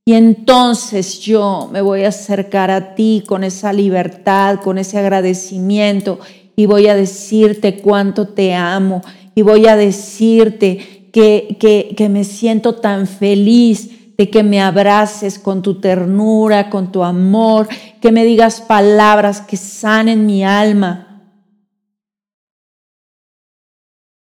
Y 0.05 0.15
entonces 0.15 1.21
yo 1.21 1.69
me 1.73 1.81
voy 1.81 2.03
a 2.03 2.09
acercar 2.09 2.73
a 2.73 2.97
ti 2.97 3.23
con 3.25 3.45
esa 3.45 3.73
libertad, 3.73 4.61
con 4.61 4.79
ese 4.79 4.99
agradecimiento 4.99 6.19
y 6.57 6.67
voy 6.67 6.88
a 6.88 6.97
decirte 6.97 7.81
cuánto 7.81 8.27
te 8.27 8.55
amo 8.55 9.03
y 9.37 9.43
voy 9.43 9.67
a 9.69 9.77
decirte 9.77 11.11
que, 11.12 11.57
que, 11.97 12.09
me 12.09 12.25
siento 12.25 12.75
tan 12.75 13.07
feliz 13.07 14.17
de 14.17 14.29
que 14.29 14.43
me 14.43 14.61
abraces 14.61 15.39
con 15.39 15.62
tu 15.62 15.81
ternura, 15.81 16.68
con 16.68 16.91
tu 16.91 17.05
amor, 17.05 17.68
que 18.01 18.11
me 18.11 18.24
digas 18.24 18.61
palabras 18.61 19.41
que 19.41 19.57
sanen 19.57 20.26
mi 20.26 20.43
alma. 20.45 21.22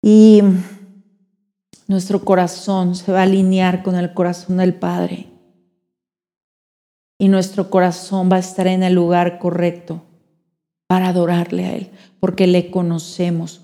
Y 0.03 0.43
nuestro 1.87 2.25
corazón 2.25 2.95
se 2.95 3.13
va 3.13 3.21
a 3.21 3.25
alinear 3.25 3.83
con 3.83 3.95
el 3.95 4.13
corazón 4.15 4.57
del 4.57 4.75
Padre. 4.75 5.30
Y 7.21 7.29
nuestro 7.29 7.71
corazón 7.71 8.29
va 8.33 8.37
a 8.37 8.41
estar 8.41 8.67
en 8.67 8.83
el 8.83 8.95
lugar 8.95 9.39
correcto 9.39 10.03
para 10.89 11.11
adorarle 11.11 11.67
a 11.67 11.77
Él, 11.77 11.91
porque 12.19 12.49
le 12.49 12.73
conocemos, 12.73 13.61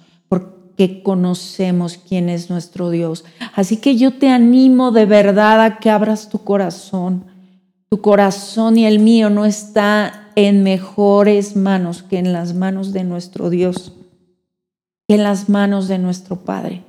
que 0.76 1.02
conocemos 1.02 1.96
quién 1.96 2.28
es 2.28 2.50
nuestro 2.50 2.90
Dios. 2.90 3.24
Así 3.54 3.78
que 3.78 3.96
yo 3.96 4.12
te 4.12 4.28
animo 4.28 4.92
de 4.92 5.06
verdad 5.06 5.62
a 5.62 5.78
que 5.78 5.90
abras 5.90 6.28
tu 6.28 6.44
corazón. 6.44 7.24
Tu 7.88 8.00
corazón 8.00 8.76
y 8.76 8.86
el 8.86 8.98
mío 8.98 9.30
no 9.30 9.44
está 9.44 10.30
en 10.34 10.62
mejores 10.62 11.56
manos 11.56 12.02
que 12.02 12.18
en 12.18 12.32
las 12.32 12.54
manos 12.54 12.92
de 12.92 13.04
nuestro 13.04 13.48
Dios, 13.48 13.92
que 15.08 15.14
en 15.14 15.22
las 15.22 15.48
manos 15.48 15.88
de 15.88 15.98
nuestro 15.98 16.36
Padre. 16.36 16.84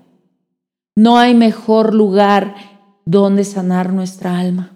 No 0.95 1.18
hay 1.18 1.34
mejor 1.34 1.93
lugar 1.93 2.55
donde 3.05 3.45
sanar 3.45 3.93
nuestra 3.93 4.38
alma. 4.38 4.72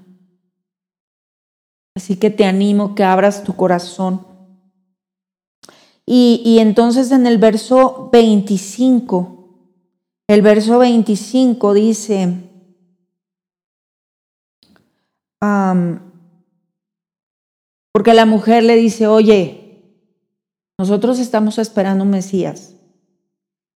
Así 1.95 2.15
que 2.17 2.29
te 2.29 2.45
animo 2.45 2.95
que 2.95 3.03
abras 3.03 3.43
tu 3.43 3.55
corazón 3.55 4.25
Y, 6.05 6.57
entonces 6.59 7.11
en 7.11 7.27
el 7.27 7.37
verso 7.37 8.09
25, 8.11 9.41
el 10.27 10.41
verso 10.41 10.79
25 10.79 11.73
dice, 11.73 12.49
porque 17.93 18.13
la 18.13 18.25
mujer 18.25 18.63
le 18.63 18.75
dice, 18.75 19.07
oye, 19.07 19.61
nosotros 20.77 21.19
estamos 21.19 21.59
esperando 21.59 22.03
un 22.03 22.09
Mesías. 22.09 22.75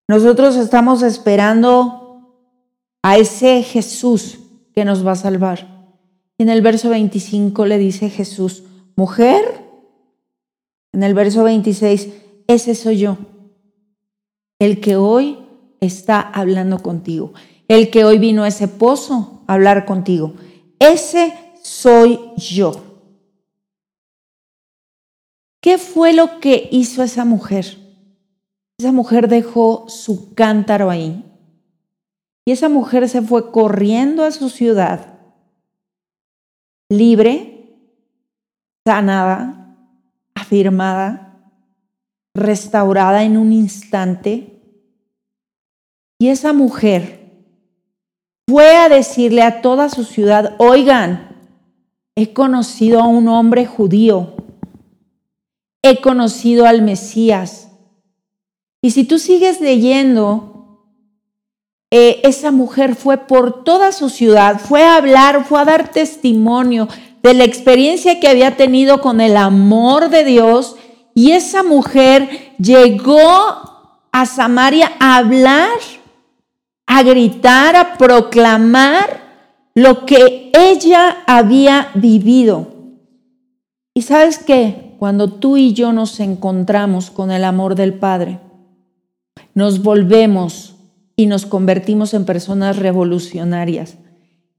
Nosotros 0.08 0.56
estamos 0.56 1.04
esperando 1.04 2.32
a 3.04 3.18
ese 3.18 3.64
Jesús 3.64 4.40
que 4.74 4.86
nos 4.86 5.06
va 5.06 5.12
a 5.12 5.16
salvar. 5.16 5.75
Y 6.38 6.44
en 6.44 6.50
el 6.50 6.62
verso 6.62 6.90
25 6.90 7.66
le 7.66 7.78
dice 7.78 8.10
Jesús, 8.10 8.64
mujer, 8.96 9.64
en 10.92 11.04
el 11.04 11.14
verso 11.14 11.44
26, 11.44 12.10
ese 12.48 12.76
soy 12.76 12.98
yo, 12.98 13.18
el 14.60 14.82
que 14.82 14.96
hoy 14.96 15.40
está 15.80 16.20
hablando 16.20 16.80
contigo, 16.80 17.34
el 17.68 17.90
que 17.90 18.06
hoy 18.06 18.20
vino 18.20 18.44
a 18.44 18.48
ese 18.48 18.68
pozo 18.68 19.44
a 19.48 19.54
hablar 19.54 19.86
contigo. 19.86 20.34
Ese 20.80 21.34
soy 21.64 22.20
yo. 22.38 22.84
¿Qué 25.62 25.78
fue 25.78 26.14
lo 26.14 26.40
que 26.40 26.70
hizo 26.72 27.02
esa 27.02 27.26
mujer? 27.26 27.78
Esa 28.78 28.92
mujer 28.92 29.28
dejó 29.28 29.86
su 29.88 30.34
cántaro 30.36 30.90
ahí. 30.90 31.24
Y 32.46 32.52
esa 32.52 32.70
mujer 32.70 33.10
se 33.10 33.22
fue 33.22 33.52
corriendo 33.52 34.24
a 34.24 34.32
su 34.32 34.50
ciudad, 34.50 35.15
libre, 36.90 37.78
sanada, 38.86 39.76
afirmada, 40.34 41.52
restaurada 42.34 43.24
en 43.24 43.38
un 43.38 43.52
instante. 43.52 44.62
Y 46.20 46.30
esa 46.30 46.54
mujer 46.54 47.32
fue 48.48 48.78
a 48.78 48.90
decirle 48.90 49.42
a 49.42 49.62
toda 49.62 49.90
su 49.90 50.04
ciudad, 50.04 50.56
oigan, 50.60 51.52
he 52.16 52.34
conocido 52.34 53.02
a 53.02 53.08
un 53.08 53.28
hombre 53.28 53.66
judío, 53.66 54.36
he 55.82 56.02
conocido 56.02 56.66
al 56.66 56.82
Mesías 56.82 57.66
y 58.86 58.92
si 58.92 59.04
tú 59.04 59.18
sigues 59.18 59.62
leyendo, 59.62 60.55
eh, 61.98 62.20
esa 62.24 62.52
mujer 62.52 62.94
fue 62.94 63.16
por 63.20 63.64
toda 63.64 63.94
su 63.94 64.10
ciudad, 64.10 64.60
fue 64.60 64.84
a 64.84 64.98
hablar, 64.98 65.46
fue 65.46 65.62
a 65.62 65.64
dar 65.64 65.94
testimonio 65.94 66.90
de 67.24 67.34
la 67.34 67.46
experiencia 67.46 68.20
que 68.20 68.28
había 68.28 68.58
tenido 68.58 69.00
con 69.00 69.22
el 69.22 69.38
amor 69.38 70.10
de 70.10 70.26
Dios. 70.26 70.76
Y 71.14 71.32
esa 71.32 71.64
mujer 71.64 72.52
llegó 72.58 73.22
a 74.12 74.26
Samaria 74.26 74.92
a 75.00 75.16
hablar, 75.16 75.70
a 76.86 77.02
gritar, 77.02 77.78
a 77.78 77.94
proclamar 77.94 79.22
lo 79.74 80.06
que 80.06 80.52
ella 80.52 81.24
había 81.28 81.92
vivido. 81.94 82.74
Y 83.94 84.02
sabes 84.02 84.38
qué, 84.40 84.98
cuando 85.00 85.32
tú 85.32 85.56
y 85.56 85.72
yo 85.72 85.94
nos 85.94 86.20
encontramos 86.20 87.10
con 87.10 87.32
el 87.32 87.46
amor 87.46 87.76
del 87.76 87.94
Padre, 87.94 88.42
nos 89.54 89.82
volvemos 89.82 90.75
y 91.16 91.28
nos 91.28 91.46
convertimos 91.46 92.14
en 92.14 92.26
personas 92.26 92.78
revolucionarias. 92.78 93.98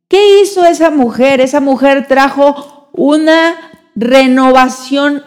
¿Qué 0.09 0.41
hizo 0.41 0.65
esa 0.65 0.91
mujer? 0.91 1.41
Esa 1.41 1.61
mujer 1.61 2.07
trajo 2.07 2.91
una 2.93 3.55
renovación 3.95 5.23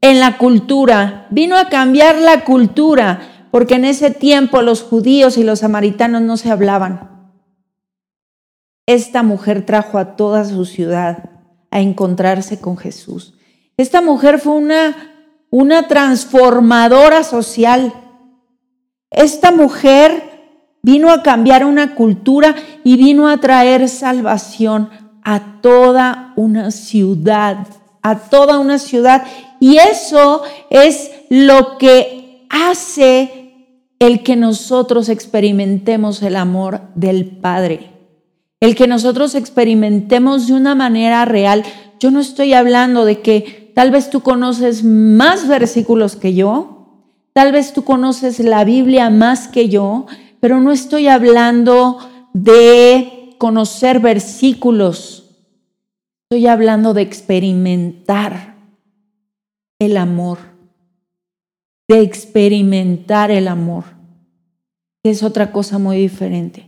en 0.00 0.18
la 0.18 0.38
cultura, 0.38 1.28
vino 1.30 1.56
a 1.56 1.68
cambiar 1.68 2.16
la 2.16 2.44
cultura, 2.44 3.48
porque 3.50 3.74
en 3.74 3.84
ese 3.84 4.10
tiempo 4.10 4.62
los 4.62 4.82
judíos 4.82 5.38
y 5.38 5.44
los 5.44 5.60
samaritanos 5.60 6.22
no 6.22 6.36
se 6.36 6.50
hablaban. 6.50 7.32
Esta 8.86 9.22
mujer 9.22 9.64
trajo 9.64 9.98
a 9.98 10.16
toda 10.16 10.44
su 10.44 10.64
ciudad 10.64 11.30
a 11.70 11.80
encontrarse 11.80 12.60
con 12.60 12.76
Jesús. 12.76 13.34
Esta 13.76 14.00
mujer 14.00 14.40
fue 14.40 14.54
una, 14.54 14.96
una 15.50 15.86
transformadora 15.86 17.22
social. 17.22 17.92
Esta 19.10 19.52
mujer 19.52 20.31
vino 20.82 21.10
a 21.10 21.22
cambiar 21.22 21.64
una 21.64 21.94
cultura 21.94 22.54
y 22.84 22.96
vino 22.96 23.28
a 23.28 23.38
traer 23.38 23.88
salvación 23.88 24.90
a 25.22 25.60
toda 25.60 26.32
una 26.36 26.70
ciudad, 26.70 27.66
a 28.02 28.18
toda 28.18 28.58
una 28.58 28.78
ciudad. 28.78 29.24
Y 29.60 29.78
eso 29.78 30.42
es 30.70 31.10
lo 31.30 31.78
que 31.78 32.46
hace 32.50 33.78
el 34.00 34.24
que 34.24 34.34
nosotros 34.34 35.08
experimentemos 35.08 36.22
el 36.22 36.34
amor 36.34 36.80
del 36.96 37.26
Padre, 37.26 37.90
el 38.58 38.74
que 38.74 38.88
nosotros 38.88 39.36
experimentemos 39.36 40.48
de 40.48 40.54
una 40.54 40.74
manera 40.74 41.24
real. 41.24 41.62
Yo 42.00 42.10
no 42.10 42.18
estoy 42.18 42.54
hablando 42.54 43.04
de 43.04 43.20
que 43.20 43.70
tal 43.76 43.92
vez 43.92 44.10
tú 44.10 44.22
conoces 44.22 44.82
más 44.82 45.46
versículos 45.46 46.16
que 46.16 46.34
yo, 46.34 46.82
Tal 47.32 47.50
vez 47.50 47.72
tú 47.72 47.82
conoces 47.82 48.40
la 48.40 48.62
Biblia 48.64 49.08
más 49.08 49.48
que 49.48 49.70
yo, 49.70 50.06
pero 50.42 50.60
no 50.60 50.72
estoy 50.72 51.06
hablando 51.06 51.98
de 52.34 53.36
conocer 53.38 54.00
versículos. 54.00 55.36
Estoy 56.24 56.48
hablando 56.48 56.94
de 56.94 57.02
experimentar 57.02 58.56
el 59.78 59.96
amor, 59.96 60.38
de 61.86 62.00
experimentar 62.00 63.30
el 63.30 63.46
amor, 63.46 63.84
es 65.04 65.22
otra 65.22 65.52
cosa 65.52 65.78
muy 65.78 65.96
diferente. 65.96 66.66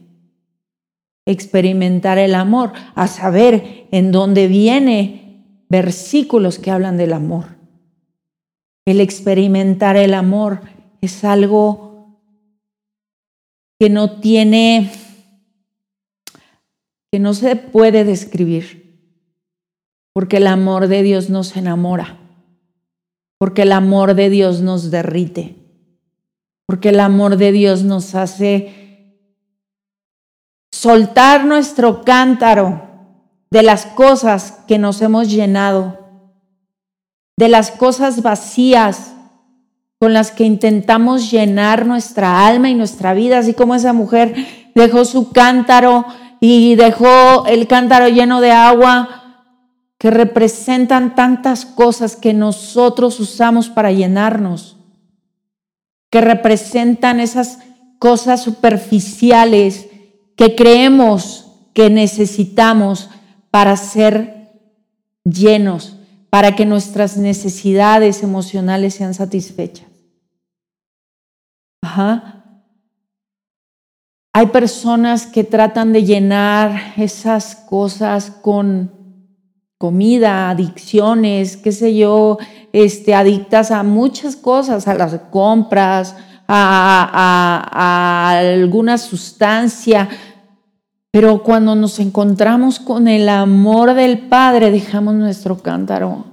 Experimentar 1.27 2.17
el 2.19 2.37
amor, 2.37 2.75
a 2.95 3.09
saber 3.09 3.89
en 3.91 4.13
dónde 4.13 4.47
viene 4.47 5.65
versículos 5.69 6.61
que 6.61 6.71
hablan 6.71 6.97
del 6.97 7.13
amor. 7.13 7.57
El 8.85 9.01
experimentar 9.01 9.97
el 9.97 10.15
amor 10.15 10.61
es 11.01 11.25
algo 11.25 11.94
que 13.79 13.91
no 13.91 14.21
tiene, 14.21 14.91
que 17.13 17.19
no 17.19 17.35
se 17.35 17.57
puede 17.57 18.05
describir, 18.05 18.99
porque 20.13 20.39
el 20.39 20.47
amor 20.47 20.89
de 20.89 21.03
Dios 21.03 21.31
nos 21.31 21.57
enamora, 21.57 22.19
porque 23.39 23.63
el 23.63 23.73
amor 23.73 24.15
de 24.15 24.31
Dios 24.31 24.61
nos 24.61 24.91
derrite, 24.91 25.57
porque 26.67 26.91
el 26.91 27.01
amor 27.01 27.37
de 27.37 27.53
Dios 27.53 27.83
nos 27.83 28.15
hace 28.15 29.19
soltar 30.73 31.45
nuestro 31.45 32.05
cántaro 32.05 32.83
de 33.51 33.63
las 33.63 33.87
cosas 33.87 34.59
que 34.67 34.79
nos 34.79 35.01
hemos 35.03 35.31
llenado 35.31 36.05
de 37.37 37.49
las 37.49 37.71
cosas 37.71 38.23
vacías 38.23 39.14
con 40.05 40.13
las 40.13 40.33
que 40.33 40.45
intentamos 40.45 41.31
llenar 41.31 41.87
nuestra 41.87 42.47
alma 42.47 42.69
y 42.69 42.75
nuestra 42.75 43.15
vida, 43.15 43.39
así 43.39 43.55
como 43.55 43.75
esa 43.75 43.95
mujer 43.95 44.35
dejó 44.75 45.07
su 45.07 45.33
cántaro 45.33 46.05
y 46.41 46.75
dejó 46.75 47.47
el 47.47 47.67
cántaro 47.67 48.09
lleno 48.09 48.43
de 48.43 48.51
agua, 48.51 49.47
que 49.97 50.11
representan 50.11 51.15
tantas 51.15 51.65
cosas 51.65 52.17
que 52.17 52.35
nosotros 52.35 53.19
usamos 53.19 53.71
para 53.71 53.93
llenarnos, 53.93 54.77
que 56.11 56.21
representan 56.21 57.19
esas 57.19 57.61
cosas 57.99 58.43
superficiales 58.43 59.87
que 60.37 60.55
creemos 60.55 61.47
que 61.73 61.89
necesitamos 61.89 63.09
para 63.51 63.75
ser 63.79 64.51
llenos 65.25 65.97
para 66.29 66.57
que 66.57 66.67
nuestras 66.67 67.17
necesidades 67.17 68.23
emocionales 68.23 68.95
sean 68.95 69.15
satisfechas. 69.15 69.94
Ajá. 71.85 72.43
Hay 74.33 74.47
personas 74.47 75.27
que 75.27 75.45
tratan 75.45 75.93
de 75.93 76.03
llenar 76.03 76.95
esas 76.97 77.55
cosas 77.55 78.31
con 78.31 78.91
comida, 79.77 80.49
adicciones, 80.49 81.59
qué 81.59 81.73
sé 81.73 81.95
yo, 81.95 82.39
este, 82.73 83.15
adictas 83.15 83.71
a 83.71 83.83
muchas 83.83 84.35
cosas, 84.35 84.89
a 84.89 84.95
las 84.95 85.15
compras, 85.31 86.17
a 86.49 88.31
alguna 88.39 88.97
sustancia, 88.97 90.09
pero 91.11 91.43
cuando 91.43 91.75
nos 91.75 92.01
encontramos 92.01 92.81
con 92.81 93.09
el 93.09 93.29
amor 93.29 93.93
del 93.93 94.21
Padre, 94.29 94.71
dejamos 94.71 95.15
nuestro 95.15 95.59
cántaro 95.59 96.25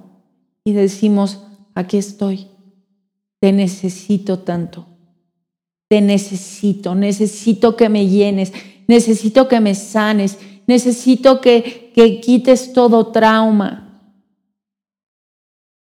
y 0.64 0.72
decimos, 0.72 1.43
aquí 1.76 1.97
estoy, 1.97 2.47
te 3.41 3.52
necesito 3.52 4.39
tanto, 4.39 4.90
te 5.91 5.99
necesito, 5.99 6.95
necesito 6.95 7.75
que 7.75 7.89
me 7.89 8.07
llenes, 8.07 8.53
necesito 8.87 9.49
que 9.49 9.59
me 9.59 9.75
sanes, 9.75 10.37
necesito 10.65 11.41
que, 11.41 11.91
que 11.93 12.21
quites 12.21 12.71
todo 12.71 13.07
trauma. 13.07 13.99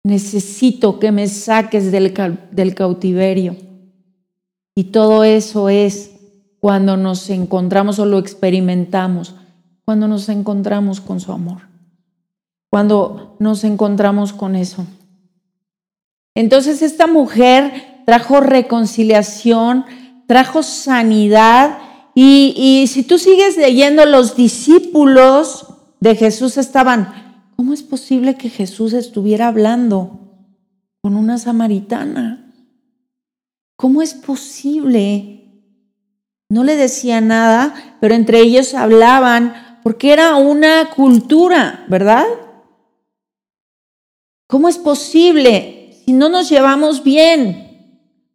necesito 0.04 0.98
que 0.98 1.12
me 1.12 1.28
saques 1.28 1.92
del, 1.92 2.12
del 2.50 2.74
cautiverio. 2.74 3.56
Y 4.74 4.86
todo 4.86 5.24
eso 5.24 5.70
es 5.70 6.10
cuando 6.60 6.98
nos 6.98 7.30
encontramos 7.30 8.00
o 8.00 8.08
lo 8.08 8.18
experimentamos, 8.18 9.36
cuando 9.86 10.08
nos 10.08 10.28
encontramos 10.28 11.02
con 11.02 11.20
su 11.20 11.32
amor, 11.32 11.68
cuando 12.72 13.36
nos 13.38 13.64
encontramos 13.64 14.34
con 14.34 14.56
eso. 14.56 14.88
Entonces 16.34 16.82
esta 16.82 17.06
mujer 17.06 18.00
trajo 18.08 18.40
reconciliación, 18.40 19.86
trajo 20.30 20.62
sanidad 20.62 21.80
y, 22.14 22.54
y 22.56 22.86
si 22.86 23.02
tú 23.02 23.18
sigues 23.18 23.58
leyendo, 23.58 24.06
los 24.06 24.36
discípulos 24.36 25.66
de 26.00 26.16
Jesús 26.16 26.58
estaban, 26.58 27.52
¿cómo 27.56 27.74
es 27.74 27.82
posible 27.82 28.36
que 28.36 28.52
Jesús 28.52 28.94
estuviera 28.94 29.48
hablando 29.48 30.20
con 31.02 31.16
una 31.16 31.40
samaritana? 31.40 32.54
¿Cómo 33.76 34.04
es 34.04 34.14
posible? 34.14 35.64
No 36.48 36.64
le 36.64 36.76
decía 36.76 37.22
nada, 37.22 37.98
pero 38.00 38.14
entre 38.14 38.42
ellos 38.42 38.76
hablaban 38.76 39.80
porque 39.82 40.14
era 40.14 40.36
una 40.36 40.92
cultura, 40.92 41.88
¿verdad? 41.90 42.26
¿Cómo 44.48 44.70
es 44.70 44.78
posible 44.78 46.00
si 46.06 46.14
no 46.14 46.30
nos 46.30 46.52
llevamos 46.52 47.04
bien? 47.04 47.69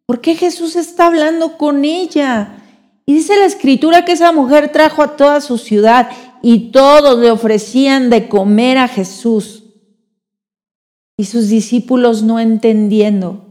¿Por 0.05 0.21
qué 0.21 0.35
Jesús 0.35 0.75
está 0.75 1.07
hablando 1.07 1.57
con 1.57 1.83
ella? 1.83 2.63
Y 3.05 3.13
dice 3.15 3.37
la 3.37 3.45
escritura 3.45 4.05
que 4.05 4.11
esa 4.11 4.31
mujer 4.31 4.71
trajo 4.71 5.01
a 5.01 5.15
toda 5.15 5.41
su 5.41 5.57
ciudad 5.57 6.09
y 6.41 6.71
todos 6.71 7.19
le 7.19 7.31
ofrecían 7.31 8.09
de 8.09 8.27
comer 8.27 8.77
a 8.77 8.87
Jesús. 8.87 9.63
Y 11.17 11.25
sus 11.25 11.49
discípulos 11.49 12.23
no 12.23 12.39
entendiendo 12.39 13.45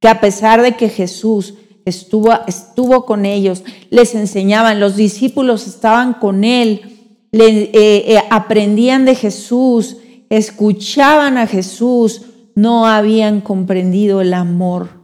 que 0.00 0.08
a 0.08 0.20
pesar 0.20 0.62
de 0.62 0.76
que 0.76 0.88
Jesús 0.88 1.54
estuvo, 1.84 2.32
estuvo 2.46 3.04
con 3.04 3.26
ellos, 3.26 3.64
les 3.90 4.14
enseñaban, 4.14 4.80
los 4.80 4.96
discípulos 4.96 5.66
estaban 5.66 6.14
con 6.14 6.44
él, 6.44 7.26
le, 7.32 7.46
eh, 7.46 8.14
eh, 8.14 8.22
aprendían 8.30 9.04
de 9.04 9.14
Jesús, 9.14 9.98
escuchaban 10.30 11.36
a 11.38 11.46
Jesús, 11.46 12.22
no 12.54 12.86
habían 12.86 13.40
comprendido 13.40 14.20
el 14.20 14.32
amor. 14.32 14.99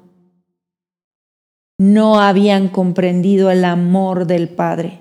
No 1.79 2.21
habían 2.21 2.69
comprendido 2.69 3.51
el 3.51 3.65
amor 3.65 4.27
del 4.27 4.49
Padre. 4.49 5.01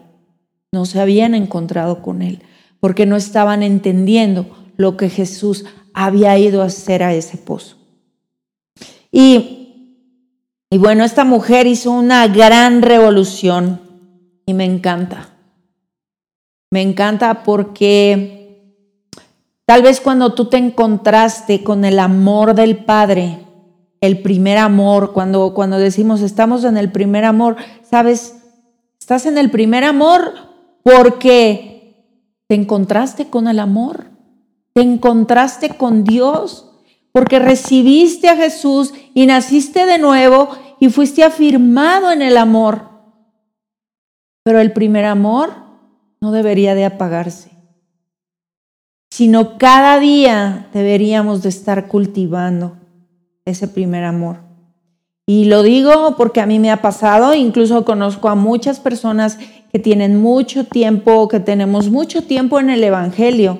No 0.72 0.86
se 0.86 1.00
habían 1.00 1.36
encontrado 1.36 2.02
con 2.02 2.22
Él 2.22 2.42
porque 2.80 3.06
no 3.06 3.16
estaban 3.16 3.64
entendiendo 3.64 4.46
lo 4.78 4.98
que 4.98 5.10
Jesús 5.10 5.66
había 5.94 6.38
ido 6.38 6.62
a 6.62 6.66
hacer 6.66 7.02
a 7.04 7.14
ese 7.14 7.38
pozo. 7.38 7.78
Y 9.12 9.66
y 10.76 10.78
bueno, 10.78 11.06
esta 11.06 11.24
mujer 11.24 11.68
hizo 11.68 11.92
una 11.92 12.28
gran 12.28 12.82
revolución 12.82 13.80
y 14.46 14.54
me 14.54 14.66
encanta. 14.66 15.30
Me 16.70 16.82
encanta 16.82 17.44
porque 17.44 18.76
tal 19.66 19.84
vez 19.84 20.02
cuando 20.02 20.34
tú 20.34 20.50
te 20.50 20.58
encontraste 20.58 21.64
con 21.64 21.86
el 21.86 21.98
amor 21.98 22.56
del 22.56 22.84
Padre, 22.84 23.45
el 24.06 24.22
primer 24.22 24.58
amor, 24.58 25.14
cuando, 25.14 25.54
cuando 25.54 25.78
decimos 25.78 26.22
estamos 26.22 26.64
en 26.64 26.78
el 26.78 26.92
primer 26.92 27.26
amor, 27.26 27.56
sabes, 27.84 28.36
estás 29.00 29.26
en 29.26 29.38
el 29.38 29.52
primer 29.52 29.84
amor 29.84 30.34
porque 30.84 31.76
te 32.48 32.56
encontraste 32.56 33.30
con 33.30 33.48
el 33.48 33.60
amor, 33.60 34.06
te 34.74 34.82
encontraste 34.82 35.70
con 35.70 36.04
Dios, 36.04 36.72
porque 37.12 37.40
recibiste 37.40 38.30
a 38.30 38.36
Jesús 38.36 38.94
y 39.14 39.26
naciste 39.26 39.86
de 39.86 39.98
nuevo 39.98 40.50
y 40.80 40.90
fuiste 40.90 41.24
afirmado 41.24 42.12
en 42.12 42.22
el 42.22 42.38
amor. 42.38 42.90
Pero 44.44 44.60
el 44.60 44.74
primer 44.74 45.06
amor 45.06 45.54
no 46.22 46.32
debería 46.32 46.76
de 46.76 46.86
apagarse, 46.86 47.52
sino 49.10 49.58
cada 49.58 50.00
día 50.00 50.70
deberíamos 50.74 51.42
de 51.42 51.50
estar 51.50 51.88
cultivando 51.88 52.78
ese 53.46 53.68
primer 53.68 54.04
amor. 54.04 54.38
Y 55.28 55.46
lo 55.46 55.64
digo 55.64 56.16
porque 56.18 56.42
a 56.42 56.46
mí 56.46 56.60
me 56.60 56.72
ha 56.72 56.82
pasado, 56.82 57.34
incluso 57.34 57.86
conozco 57.86 58.30
a 58.30 58.36
muchas 58.36 58.80
personas 58.80 59.40
que 59.72 59.80
tienen 59.80 60.22
mucho 60.22 60.66
tiempo, 60.66 61.28
que 61.28 61.40
tenemos 61.40 61.90
mucho 61.90 62.24
tiempo 62.24 62.60
en 62.60 62.70
el 62.70 62.84
Evangelio, 62.84 63.60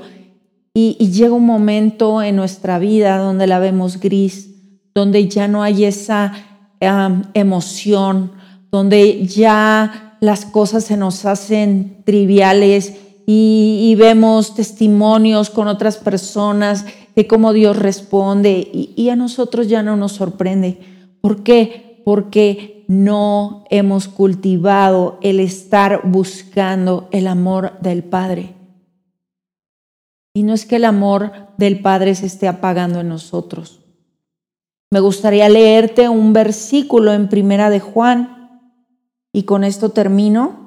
y, 0.78 1.10
llega 1.10 1.34
un 1.34 1.46
momento 1.46 2.22
en 2.22 2.36
nuestra 2.36 2.80
vida 2.80 3.18
donde 3.18 3.48
la 3.48 3.60
vemos 3.60 3.98
gris, 3.98 4.50
donde 4.94 5.30
ya 5.30 5.48
no 5.48 5.64
hay 5.64 5.86
esa 5.86 6.34
emoción, 7.34 8.34
donde 8.72 9.26
ya 9.26 10.18
las 10.20 10.46
cosas 10.46 10.84
se 10.84 10.98
nos 10.98 11.26
hacen 11.26 12.04
triviales 12.04 12.94
y, 13.26 13.96
vemos 13.98 14.54
testimonios 14.54 15.50
con 15.50 15.70
otras 15.70 15.96
personas 15.96 16.86
de 17.16 17.28
cómo 17.28 17.54
Dios 17.54 17.78
responde 17.78 18.70
y, 18.72 18.94
y 18.96 19.10
a 19.10 19.16
nosotros 19.16 19.68
ya 19.68 19.84
no 19.84 19.96
nos 19.96 20.14
sorprende. 20.14 20.80
¿Por 21.22 21.44
qué? 21.44 22.02
Porque 22.06 22.86
no 22.88 23.66
hemos 23.70 24.08
cultivado 24.08 25.18
el 25.22 25.40
estar 25.40 26.02
buscando 26.04 27.08
el 27.12 27.28
amor 27.28 27.80
del 27.80 28.04
Padre. 28.04 28.54
Y 30.34 30.44
no 30.44 30.54
es 30.54 30.66
que 30.66 30.76
el 30.76 30.86
amor 30.86 31.32
del 31.58 31.82
Padre 31.82 32.14
se 32.16 32.26
esté 32.26 32.48
apagando 32.48 33.00
en 33.00 33.10
nosotros. 33.10 33.80
Me 34.92 35.00
gustaría 35.00 35.50
leerte 35.50 36.10
un 36.10 36.34
versículo 36.34 37.14
en 37.14 37.30
Primera 37.30 37.70
de 37.70 37.80
Juan 37.80 38.72
y 39.34 39.44
con 39.44 39.64
esto 39.64 39.90
termino. 39.90 40.64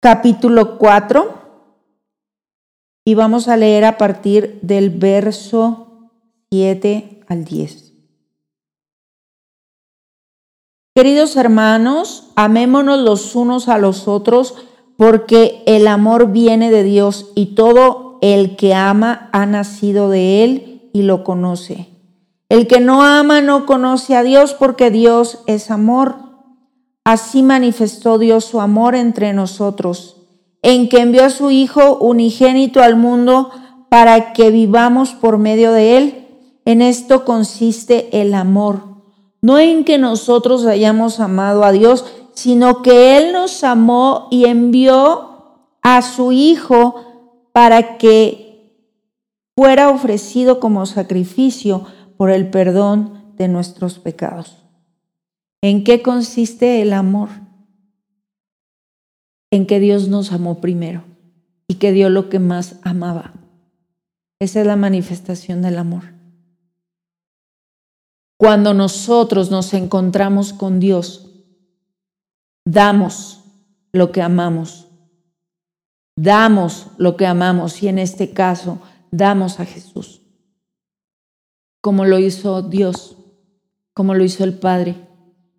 Capítulo 0.00 0.78
4 0.78 1.43
y 3.04 3.14
vamos 3.14 3.48
a 3.48 3.56
leer 3.56 3.84
a 3.84 3.98
partir 3.98 4.58
del 4.62 4.90
verso 4.90 6.10
7 6.50 7.24
al 7.28 7.44
10. 7.44 7.92
Queridos 10.94 11.36
hermanos, 11.36 12.30
amémonos 12.36 13.00
los 13.00 13.34
unos 13.34 13.68
a 13.68 13.78
los 13.78 14.06
otros 14.06 14.54
porque 14.96 15.62
el 15.66 15.88
amor 15.88 16.30
viene 16.30 16.70
de 16.70 16.84
Dios 16.84 17.32
y 17.34 17.54
todo 17.54 18.18
el 18.22 18.56
que 18.56 18.74
ama 18.74 19.28
ha 19.32 19.44
nacido 19.44 20.08
de 20.08 20.44
Él 20.44 20.90
y 20.92 21.02
lo 21.02 21.24
conoce. 21.24 21.88
El 22.48 22.68
que 22.68 22.78
no 22.78 23.02
ama 23.02 23.40
no 23.40 23.66
conoce 23.66 24.14
a 24.14 24.22
Dios 24.22 24.54
porque 24.54 24.90
Dios 24.90 25.40
es 25.46 25.70
amor. 25.70 26.16
Así 27.04 27.42
manifestó 27.42 28.18
Dios 28.18 28.44
su 28.44 28.60
amor 28.60 28.94
entre 28.94 29.32
nosotros, 29.32 30.23
en 30.64 30.88
que 30.88 31.00
envió 31.00 31.26
a 31.26 31.30
su 31.30 31.50
Hijo 31.50 31.98
unigénito 31.98 32.82
al 32.82 32.96
mundo 32.96 33.50
para 33.90 34.32
que 34.32 34.50
vivamos 34.50 35.10
por 35.10 35.36
medio 35.36 35.72
de 35.72 35.98
Él. 35.98 36.26
En 36.64 36.80
esto 36.80 37.26
consiste 37.26 38.22
el 38.22 38.32
amor, 38.32 38.80
no 39.42 39.58
en 39.58 39.84
que 39.84 39.98
nosotros 39.98 40.64
hayamos 40.64 41.20
amado 41.20 41.64
a 41.64 41.72
Dios, 41.72 42.06
sino 42.32 42.80
que 42.80 43.18
Él 43.18 43.34
nos 43.34 43.62
amó 43.62 44.26
y 44.30 44.46
envió 44.46 45.60
a 45.82 46.00
su 46.00 46.32
Hijo 46.32 46.94
para 47.52 47.98
que 47.98 48.88
fuera 49.54 49.90
ofrecido 49.90 50.60
como 50.60 50.86
sacrificio 50.86 51.84
por 52.16 52.30
el 52.30 52.48
perdón 52.48 53.34
de 53.36 53.48
nuestros 53.48 53.98
pecados. 53.98 54.64
¿En 55.60 55.84
qué 55.84 56.00
consiste 56.00 56.80
el 56.80 56.94
amor? 56.94 57.28
En 59.54 59.66
que 59.66 59.78
Dios 59.78 60.08
nos 60.08 60.32
amó 60.32 60.60
primero 60.60 61.04
y 61.68 61.74
que 61.74 61.92
dio 61.92 62.10
lo 62.10 62.28
que 62.28 62.40
más 62.40 62.80
amaba. 62.82 63.34
Esa 64.40 64.60
es 64.60 64.66
la 64.66 64.74
manifestación 64.74 65.62
del 65.62 65.78
amor. 65.78 66.12
Cuando 68.36 68.74
nosotros 68.74 69.52
nos 69.52 69.72
encontramos 69.72 70.52
con 70.52 70.80
Dios, 70.80 71.30
damos 72.64 73.44
lo 73.92 74.10
que 74.10 74.22
amamos. 74.22 74.88
Damos 76.16 76.88
lo 76.98 77.16
que 77.16 77.28
amamos 77.28 77.80
y 77.80 77.86
en 77.86 78.00
este 78.00 78.32
caso 78.32 78.80
damos 79.12 79.60
a 79.60 79.66
Jesús. 79.66 80.22
Como 81.80 82.06
lo 82.06 82.18
hizo 82.18 82.60
Dios, 82.62 83.18
como 83.92 84.14
lo 84.14 84.24
hizo 84.24 84.42
el 84.42 84.58
Padre. 84.58 84.96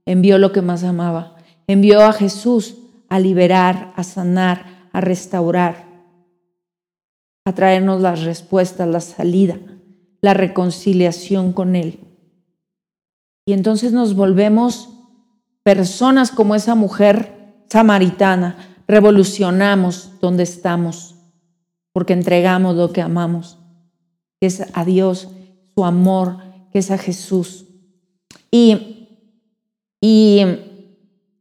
Envió 0.06 0.38
lo 0.38 0.52
que 0.52 0.62
más 0.62 0.84
amaba. 0.84 1.38
Envió 1.66 2.02
a 2.02 2.12
Jesús 2.12 2.82
a 3.10 3.20
liberar, 3.20 3.94
a 3.96 4.04
sanar, 4.04 4.90
a 4.92 5.02
restaurar, 5.02 5.86
a 7.46 7.54
traernos 7.54 8.02
las 8.02 8.24
respuestas, 8.24 8.88
la 8.88 9.02
salida, 9.02 9.58
la 10.22 10.34
reconciliación 10.34 11.54
con 11.54 11.76
Él. 11.76 12.00
Y 13.46 13.54
entonces 13.54 13.92
nos 13.92 14.16
volvemos 14.16 14.90
personas 15.64 16.32
como 16.32 16.56
esa 16.56 16.76
mujer 16.76 17.64
samaritana, 17.70 18.58
revolucionamos 18.88 20.12
donde 20.22 20.44
estamos. 20.44 21.12
porque 21.92 22.12
entregamos 22.12 22.76
lo 22.76 22.92
que 22.92 23.02
amamos, 23.02 23.58
que 24.42 24.48
es 24.48 24.66
a 24.74 24.84
Dios, 24.84 25.30
su 25.74 25.86
amor, 25.86 26.40
que 26.74 26.80
es 26.80 26.92
a 26.92 26.98
Jesús. 26.98 27.68
Y, 28.52 29.08
y 30.02 30.42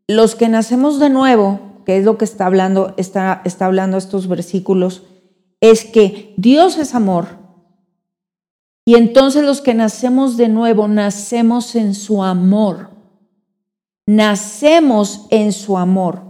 los 0.08 0.34
que 0.34 0.48
nacemos 0.48 0.98
de 0.98 1.10
nuevo, 1.10 1.82
que 1.84 1.98
es 1.98 2.04
lo 2.04 2.18
que 2.18 2.24
está 2.24 2.46
hablando, 2.46 2.94
está, 2.96 3.42
está 3.44 3.66
hablando 3.66 3.96
estos 3.96 4.28
versículos, 4.28 5.02
es 5.60 5.84
que 5.84 6.34
Dios 6.36 6.76
es 6.78 6.94
amor. 6.94 7.38
Y 8.86 8.96
entonces 8.96 9.44
los 9.44 9.62
que 9.62 9.72
nacemos 9.72 10.36
de 10.36 10.48
nuevo, 10.48 10.88
nacemos 10.88 11.74
en 11.74 11.94
su 11.94 12.22
amor. 12.22 12.90
Nacemos 14.06 15.26
en 15.30 15.52
su 15.52 15.78
amor. 15.78 16.22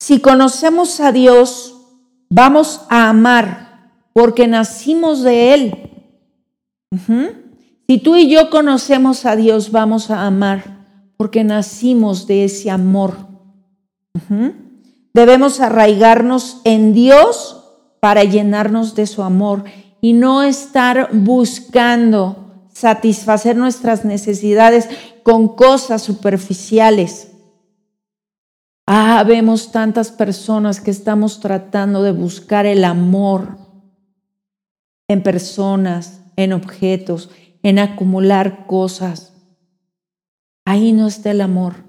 Si 0.00 0.20
conocemos 0.20 1.00
a 1.00 1.12
Dios, 1.12 1.76
vamos 2.30 2.80
a 2.88 3.10
amar 3.10 3.92
porque 4.14 4.46
nacimos 4.46 5.22
de 5.22 5.54
Él. 5.54 5.90
Si 7.86 7.98
tú 7.98 8.16
y 8.16 8.30
yo 8.30 8.48
conocemos 8.48 9.26
a 9.26 9.36
Dios, 9.36 9.70
vamos 9.70 10.10
a 10.10 10.26
amar 10.26 10.81
porque 11.16 11.44
nacimos 11.44 12.26
de 12.26 12.44
ese 12.44 12.70
amor. 12.70 13.16
Debemos 15.14 15.60
arraigarnos 15.60 16.60
en 16.64 16.92
Dios 16.92 17.62
para 18.00 18.24
llenarnos 18.24 18.94
de 18.94 19.06
su 19.06 19.22
amor 19.22 19.64
y 20.00 20.12
no 20.12 20.42
estar 20.42 21.10
buscando 21.12 22.66
satisfacer 22.72 23.56
nuestras 23.56 24.04
necesidades 24.04 24.88
con 25.22 25.54
cosas 25.54 26.02
superficiales. 26.02 27.28
Ah, 28.86 29.22
vemos 29.26 29.70
tantas 29.70 30.10
personas 30.10 30.80
que 30.80 30.90
estamos 30.90 31.40
tratando 31.40 32.02
de 32.02 32.12
buscar 32.12 32.66
el 32.66 32.84
amor 32.84 33.56
en 35.08 35.22
personas, 35.22 36.20
en 36.36 36.52
objetos, 36.52 37.30
en 37.62 37.78
acumular 37.78 38.66
cosas. 38.66 39.31
Ahí 40.64 40.92
no 40.92 41.06
está 41.06 41.30
el 41.30 41.40
amor. 41.40 41.84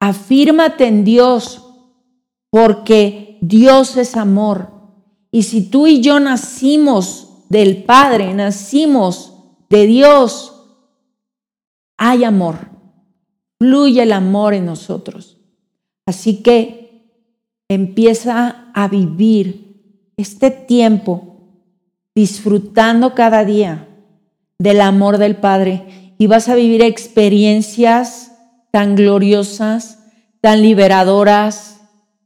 Afírmate 0.00 0.86
en 0.86 1.04
Dios, 1.04 1.64
porque 2.50 3.38
Dios 3.40 3.96
es 3.96 4.16
amor. 4.16 4.70
Y 5.30 5.42
si 5.42 5.68
tú 5.68 5.86
y 5.86 6.00
yo 6.00 6.20
nacimos 6.20 7.44
del 7.48 7.84
Padre, 7.84 8.32
nacimos 8.34 9.34
de 9.68 9.86
Dios, 9.86 10.54
hay 11.96 12.24
amor. 12.24 12.70
Fluye 13.58 14.02
el 14.02 14.12
amor 14.12 14.54
en 14.54 14.66
nosotros. 14.66 15.38
Así 16.06 16.42
que 16.42 16.88
empieza 17.68 18.70
a 18.72 18.88
vivir 18.88 20.12
este 20.16 20.50
tiempo 20.50 21.28
disfrutando 22.14 23.14
cada 23.14 23.44
día 23.44 23.88
del 24.58 24.80
amor 24.80 25.18
del 25.18 25.36
Padre 25.36 26.07
y 26.18 26.26
vas 26.26 26.48
a 26.48 26.54
vivir 26.54 26.82
experiencias 26.82 28.32
tan 28.70 28.96
gloriosas, 28.96 30.00
tan 30.40 30.62
liberadoras, 30.62 31.80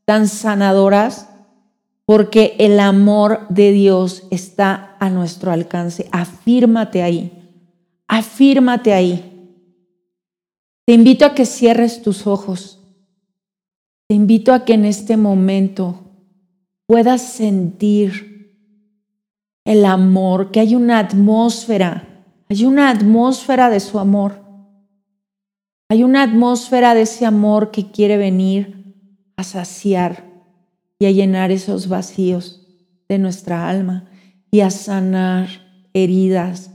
tan 0.05 0.27
sanadoras, 0.27 1.29
porque 2.05 2.57
el 2.59 2.81
amor 2.81 3.47
de 3.49 3.71
Dios 3.71 4.25
está 4.31 4.97
a 4.99 5.11
nuestro 5.11 5.53
alcance. 5.53 6.09
Afírmate 6.11 7.03
ahí, 7.03 7.33
afírmate 8.09 8.93
ahí. 8.93 9.29
Te 10.85 10.95
invito 10.95 11.25
a 11.25 11.35
que 11.35 11.47
cierres 11.47 12.03
tus 12.03 12.27
ojos 12.27 12.83
te 14.13 14.17
invito 14.17 14.53
a 14.53 14.67
que 14.67 14.75
en 14.75 14.85
este 14.85 15.17
momento 15.17 16.05
puedas 16.85 17.23
sentir 17.23 18.61
el 19.65 19.87
amor, 19.87 20.51
que 20.51 20.61
hay 20.61 20.75
una 20.75 20.99
atmósfera, 20.99 22.12
hay 22.53 22.67
una 22.67 22.91
atmósfera 22.91 23.71
de 23.71 23.81
su 23.81 23.99
amor. 23.99 24.45
Hay 25.89 26.05
una 26.05 26.23
atmósfera 26.23 26.95
de 26.95 27.01
ese 27.01 27.25
amor 27.25 27.71
que 27.71 27.91
quiere 27.91 28.19
venir 28.19 28.95
a 29.37 29.43
saciar 29.43 30.27
y 30.99 31.07
a 31.07 31.11
llenar 31.11 31.51
esos 31.51 31.89
vacíos 31.89 32.69
de 33.09 33.19
nuestra 33.19 33.71
alma 33.71 34.05
y 34.51 34.61
a 34.61 34.69
sanar 34.69 35.49
heridas 35.95 36.73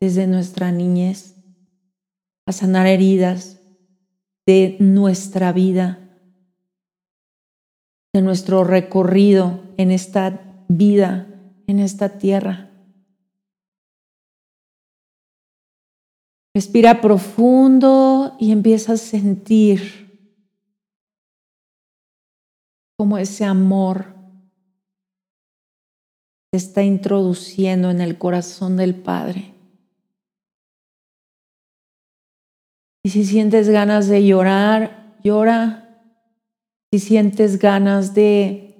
desde 0.00 0.26
nuestra 0.26 0.72
niñez, 0.72 1.36
a 2.44 2.50
sanar 2.50 2.88
heridas 2.88 3.60
de 4.46 4.78
nuestra 4.80 5.52
vida 5.52 6.00
de 8.12 8.22
nuestro 8.22 8.64
recorrido 8.64 9.60
en 9.76 9.92
esta 9.92 10.64
vida, 10.66 11.28
en 11.68 11.78
esta 11.78 12.18
tierra. 12.18 12.69
Respira 16.54 17.00
profundo 17.00 18.36
y 18.40 18.50
empieza 18.50 18.94
a 18.94 18.96
sentir 18.96 20.10
cómo 22.98 23.18
ese 23.18 23.44
amor 23.44 24.14
se 26.52 26.58
está 26.58 26.82
introduciendo 26.82 27.90
en 27.90 28.00
el 28.00 28.18
corazón 28.18 28.76
del 28.76 28.96
Padre. 28.96 29.54
Y 33.04 33.10
si 33.10 33.24
sientes 33.24 33.68
ganas 33.68 34.08
de 34.08 34.26
llorar, 34.26 35.16
llora. 35.22 36.04
Si 36.92 36.98
sientes 36.98 37.58
ganas 37.58 38.14
de 38.14 38.70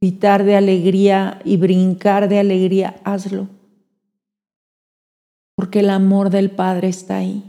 gritar 0.00 0.42
de 0.44 0.56
alegría 0.56 1.40
y 1.44 1.58
brincar 1.58 2.28
de 2.28 2.40
alegría, 2.40 2.96
hazlo. 3.04 3.48
Porque 5.62 5.78
el 5.78 5.90
amor 5.90 6.30
del 6.30 6.50
Padre 6.50 6.88
está 6.88 7.18
ahí. 7.18 7.44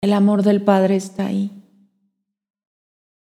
El 0.00 0.12
amor 0.12 0.44
del 0.44 0.62
Padre 0.62 0.94
está 0.94 1.26
ahí. 1.26 1.50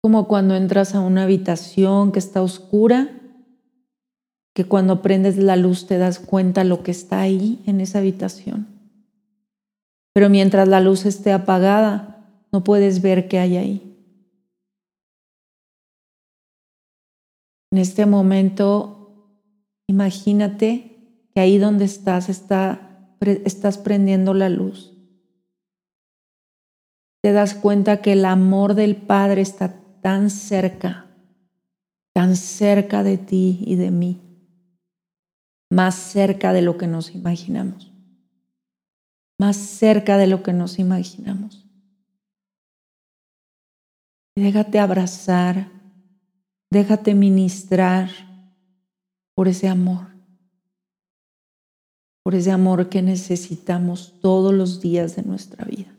Como 0.03 0.27
cuando 0.27 0.55
entras 0.55 0.93
a 0.93 0.99
una 0.99 1.23
habitación 1.23 2.11
que 2.11 2.19
está 2.19 2.43
oscura, 2.43 3.09
que 4.53 4.65
cuando 4.65 5.01
prendes 5.01 5.37
la 5.37 5.55
luz 5.55 5.87
te 5.87 5.97
das 5.97 6.19
cuenta 6.19 6.63
lo 6.63 6.83
que 6.83 6.91
está 6.91 7.21
ahí 7.21 7.59
en 7.65 7.81
esa 7.81 7.97
habitación. 7.97 8.67
Pero 10.13 10.29
mientras 10.29 10.67
la 10.67 10.79
luz 10.79 11.07
esté 11.07 11.31
apagada, 11.31 12.23
no 12.51 12.63
puedes 12.63 13.01
ver 13.01 13.27
qué 13.29 13.39
hay 13.39 13.57
ahí. 13.57 13.97
En 17.71 17.79
este 17.79 18.05
momento, 18.05 19.41
imagínate 19.87 20.92
que 21.33 21.41
ahí 21.41 21.57
donde 21.57 21.85
estás 21.85 22.29
está, 22.29 23.15
estás 23.45 23.77
prendiendo 23.77 24.33
la 24.33 24.49
luz. 24.49 24.93
Te 27.21 27.31
das 27.31 27.55
cuenta 27.55 28.01
que 28.01 28.13
el 28.13 28.25
amor 28.25 28.75
del 28.75 28.95
Padre 28.95 29.41
está 29.41 29.81
tan 30.01 30.29
cerca, 30.29 31.07
tan 32.13 32.35
cerca 32.35 33.03
de 33.03 33.17
ti 33.17 33.63
y 33.65 33.75
de 33.75 33.91
mí, 33.91 34.21
más 35.71 35.95
cerca 35.95 36.53
de 36.53 36.61
lo 36.61 36.77
que 36.77 36.87
nos 36.87 37.15
imaginamos, 37.15 37.91
más 39.39 39.55
cerca 39.55 40.17
de 40.17 40.27
lo 40.27 40.43
que 40.43 40.53
nos 40.53 40.79
imaginamos. 40.79 41.65
déjate 44.35 44.79
abrazar 44.79 45.73
Déjate 46.73 47.13
ministrar 47.13 48.09
por 49.35 49.47
ese 49.47 49.67
amor, 49.67 50.07
por 52.23 52.35
ese 52.35 52.51
amor 52.51 52.89
que 52.89 53.01
necesitamos 53.01 54.13
todos 54.21 54.53
los 54.53 54.81
días 54.81 55.15
de 55.15 55.23
nuestra 55.23 55.65
vida, 55.65 55.93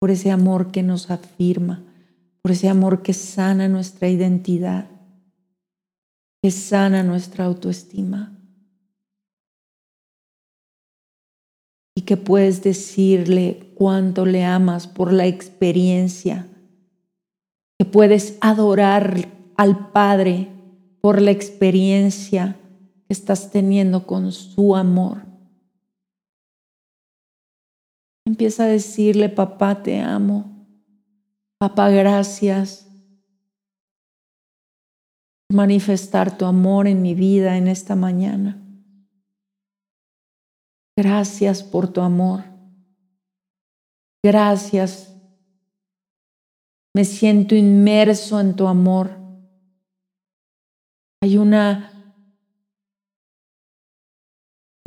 por 0.00 0.10
ese 0.10 0.30
amor 0.30 0.70
que 0.72 0.82
nos 0.82 1.10
afirma, 1.10 1.84
por 2.42 2.52
ese 2.52 2.68
amor 2.68 3.02
que 3.02 3.14
sana 3.14 3.68
nuestra 3.68 4.08
identidad, 4.08 4.90
que 6.42 6.50
sana 6.50 7.02
nuestra 7.02 7.44
autoestima. 7.44 8.34
Y 11.96 12.02
que 12.02 12.16
puedes 12.16 12.62
decirle 12.62 13.72
cuánto 13.74 14.24
le 14.24 14.44
amas 14.44 14.86
por 14.86 15.12
la 15.12 15.26
experiencia 15.26 16.48
que 17.78 17.84
puedes 17.84 18.36
adorar 18.40 19.28
al 19.56 19.90
Padre 19.92 20.48
por 21.00 21.22
la 21.22 21.30
experiencia 21.30 22.56
estás 23.08 23.50
teniendo 23.50 24.06
con 24.06 24.32
su 24.32 24.76
amor. 24.76 25.22
Empieza 28.26 28.64
a 28.64 28.68
decirle, 28.68 29.28
papá, 29.28 29.82
te 29.82 30.00
amo. 30.00 30.66
Papá, 31.58 31.88
gracias. 31.90 32.86
Manifestar 35.50 36.36
tu 36.36 36.44
amor 36.44 36.86
en 36.86 37.00
mi 37.00 37.14
vida 37.14 37.56
en 37.56 37.68
esta 37.68 37.96
mañana. 37.96 38.62
Gracias 40.96 41.62
por 41.62 41.92
tu 41.92 42.00
amor. 42.00 42.44
Gracias 44.22 45.08
me 46.98 47.04
siento 47.04 47.54
inmerso 47.54 48.40
en 48.40 48.56
tu 48.56 48.66
amor. 48.66 49.10
Hay 51.22 51.38
una 51.38 51.97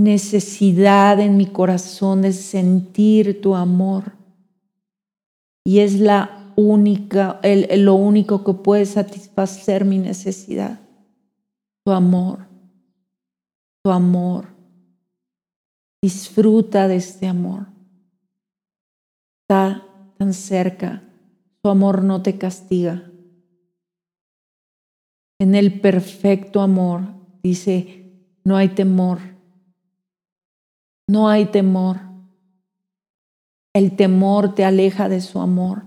necesidad 0.04 1.20
en 1.20 1.38
mi 1.38 1.46
corazón 1.46 2.24
de 2.24 2.34
sentir 2.34 3.42
tu 3.42 3.56
amor. 3.56 4.14
Y 5.64 5.80
es 5.80 6.00
la 6.00 6.54
única, 6.56 7.40
lo 7.78 7.96
único 7.96 8.44
que 8.44 8.54
puede 8.54 8.86
satisfacer 8.86 9.86
mi 9.86 10.00
necesidad. 10.00 10.80
Tu 11.86 11.92
amor. 11.92 12.48
Tu 13.84 13.92
amor. 13.92 14.48
Disfruta 16.02 16.88
de 16.88 16.96
este 16.96 17.28
amor. 17.28 17.68
Está 19.44 19.86
tan 20.18 20.34
cerca. 20.34 21.04
Tu 21.62 21.70
amor 21.70 22.04
no 22.04 22.24
te 22.24 22.40
castiga. 22.40 23.12
En 25.40 25.54
el 25.54 25.80
perfecto 25.80 26.62
amor 26.62 27.02
dice, 27.44 28.14
no 28.44 28.58
hay 28.58 28.70
temor 28.70 29.31
no 31.12 31.28
hay 31.28 31.48
temor. 31.48 31.98
El 33.74 33.98
temor 33.98 34.56
te 34.56 34.64
aleja 34.64 35.10
de 35.10 35.20
su 35.20 35.42
amor, 35.42 35.84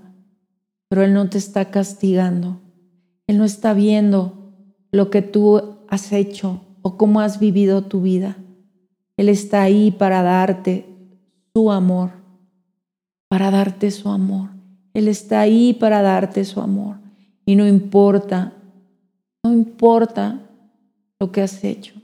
pero 0.91 1.03
Él 1.03 1.15
no 1.15 1.31
te 1.31 1.39
está 1.39 1.71
castigando. 1.71 2.61
Él 3.27 3.39
no 3.39 3.45
está 3.45 3.73
viendo 3.73 4.53
lo 4.93 5.09
que 5.09 5.23
tú 5.23 5.79
has 5.89 6.13
hecho 6.13 6.61
o 6.83 6.99
cómo 6.99 7.21
has 7.21 7.41
vivido 7.41 7.85
tu 7.85 8.03
vida. 8.03 8.37
Él 9.17 9.31
está 9.31 9.63
ahí 9.63 9.91
para 9.93 10.23
darte 10.23 10.85
su 11.55 11.73
amor, 11.73 12.11
para 13.29 13.51
darte 13.51 13.91
su 13.93 14.11
amor. 14.11 14.51
Él 14.93 15.09
está 15.09 15.41
ahí 15.41 15.73
para 15.73 16.03
darte 16.03 16.45
su 16.45 16.61
amor. 16.61 16.99
Y 17.47 17.57
no 17.57 17.67
importa, 17.67 18.53
no 19.43 19.55
importa 19.55 20.39
lo 21.19 21.33
que 21.33 21.41
has 21.41 21.65
hecho. 21.65 21.95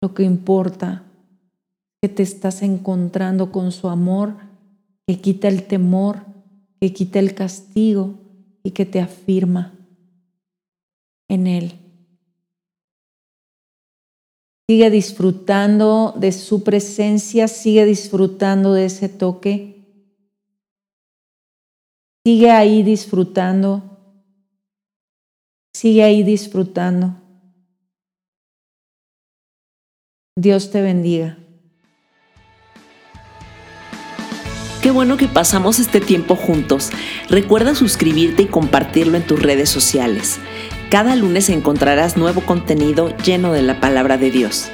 Lo 0.00 0.14
que 0.14 0.22
importa 0.22 1.02
que 2.06 2.14
te 2.14 2.22
estás 2.22 2.62
encontrando 2.62 3.50
con 3.50 3.72
su 3.72 3.88
amor, 3.88 4.36
que 5.08 5.20
quita 5.20 5.48
el 5.48 5.66
temor, 5.66 6.24
que 6.80 6.92
quita 6.92 7.18
el 7.18 7.34
castigo 7.34 8.14
y 8.62 8.70
que 8.70 8.86
te 8.86 9.00
afirma 9.00 9.74
en 11.26 11.48
Él. 11.48 11.72
Sigue 14.68 14.88
disfrutando 14.88 16.14
de 16.16 16.30
su 16.30 16.62
presencia, 16.62 17.48
sigue 17.48 17.84
disfrutando 17.84 18.72
de 18.72 18.84
ese 18.84 19.08
toque. 19.08 19.74
Sigue 22.24 22.52
ahí 22.52 22.84
disfrutando. 22.84 23.82
Sigue 25.74 26.04
ahí 26.04 26.22
disfrutando. 26.22 27.16
Dios 30.36 30.70
te 30.70 30.80
bendiga. 30.82 31.38
Qué 34.86 34.92
bueno 34.92 35.16
que 35.16 35.26
pasamos 35.26 35.80
este 35.80 36.00
tiempo 36.00 36.36
juntos. 36.36 36.90
Recuerda 37.28 37.74
suscribirte 37.74 38.44
y 38.44 38.46
compartirlo 38.46 39.16
en 39.16 39.26
tus 39.26 39.42
redes 39.42 39.68
sociales. 39.68 40.38
Cada 40.90 41.16
lunes 41.16 41.50
encontrarás 41.50 42.16
nuevo 42.16 42.42
contenido 42.42 43.12
lleno 43.16 43.52
de 43.52 43.62
la 43.62 43.80
palabra 43.80 44.16
de 44.16 44.30
Dios. 44.30 44.70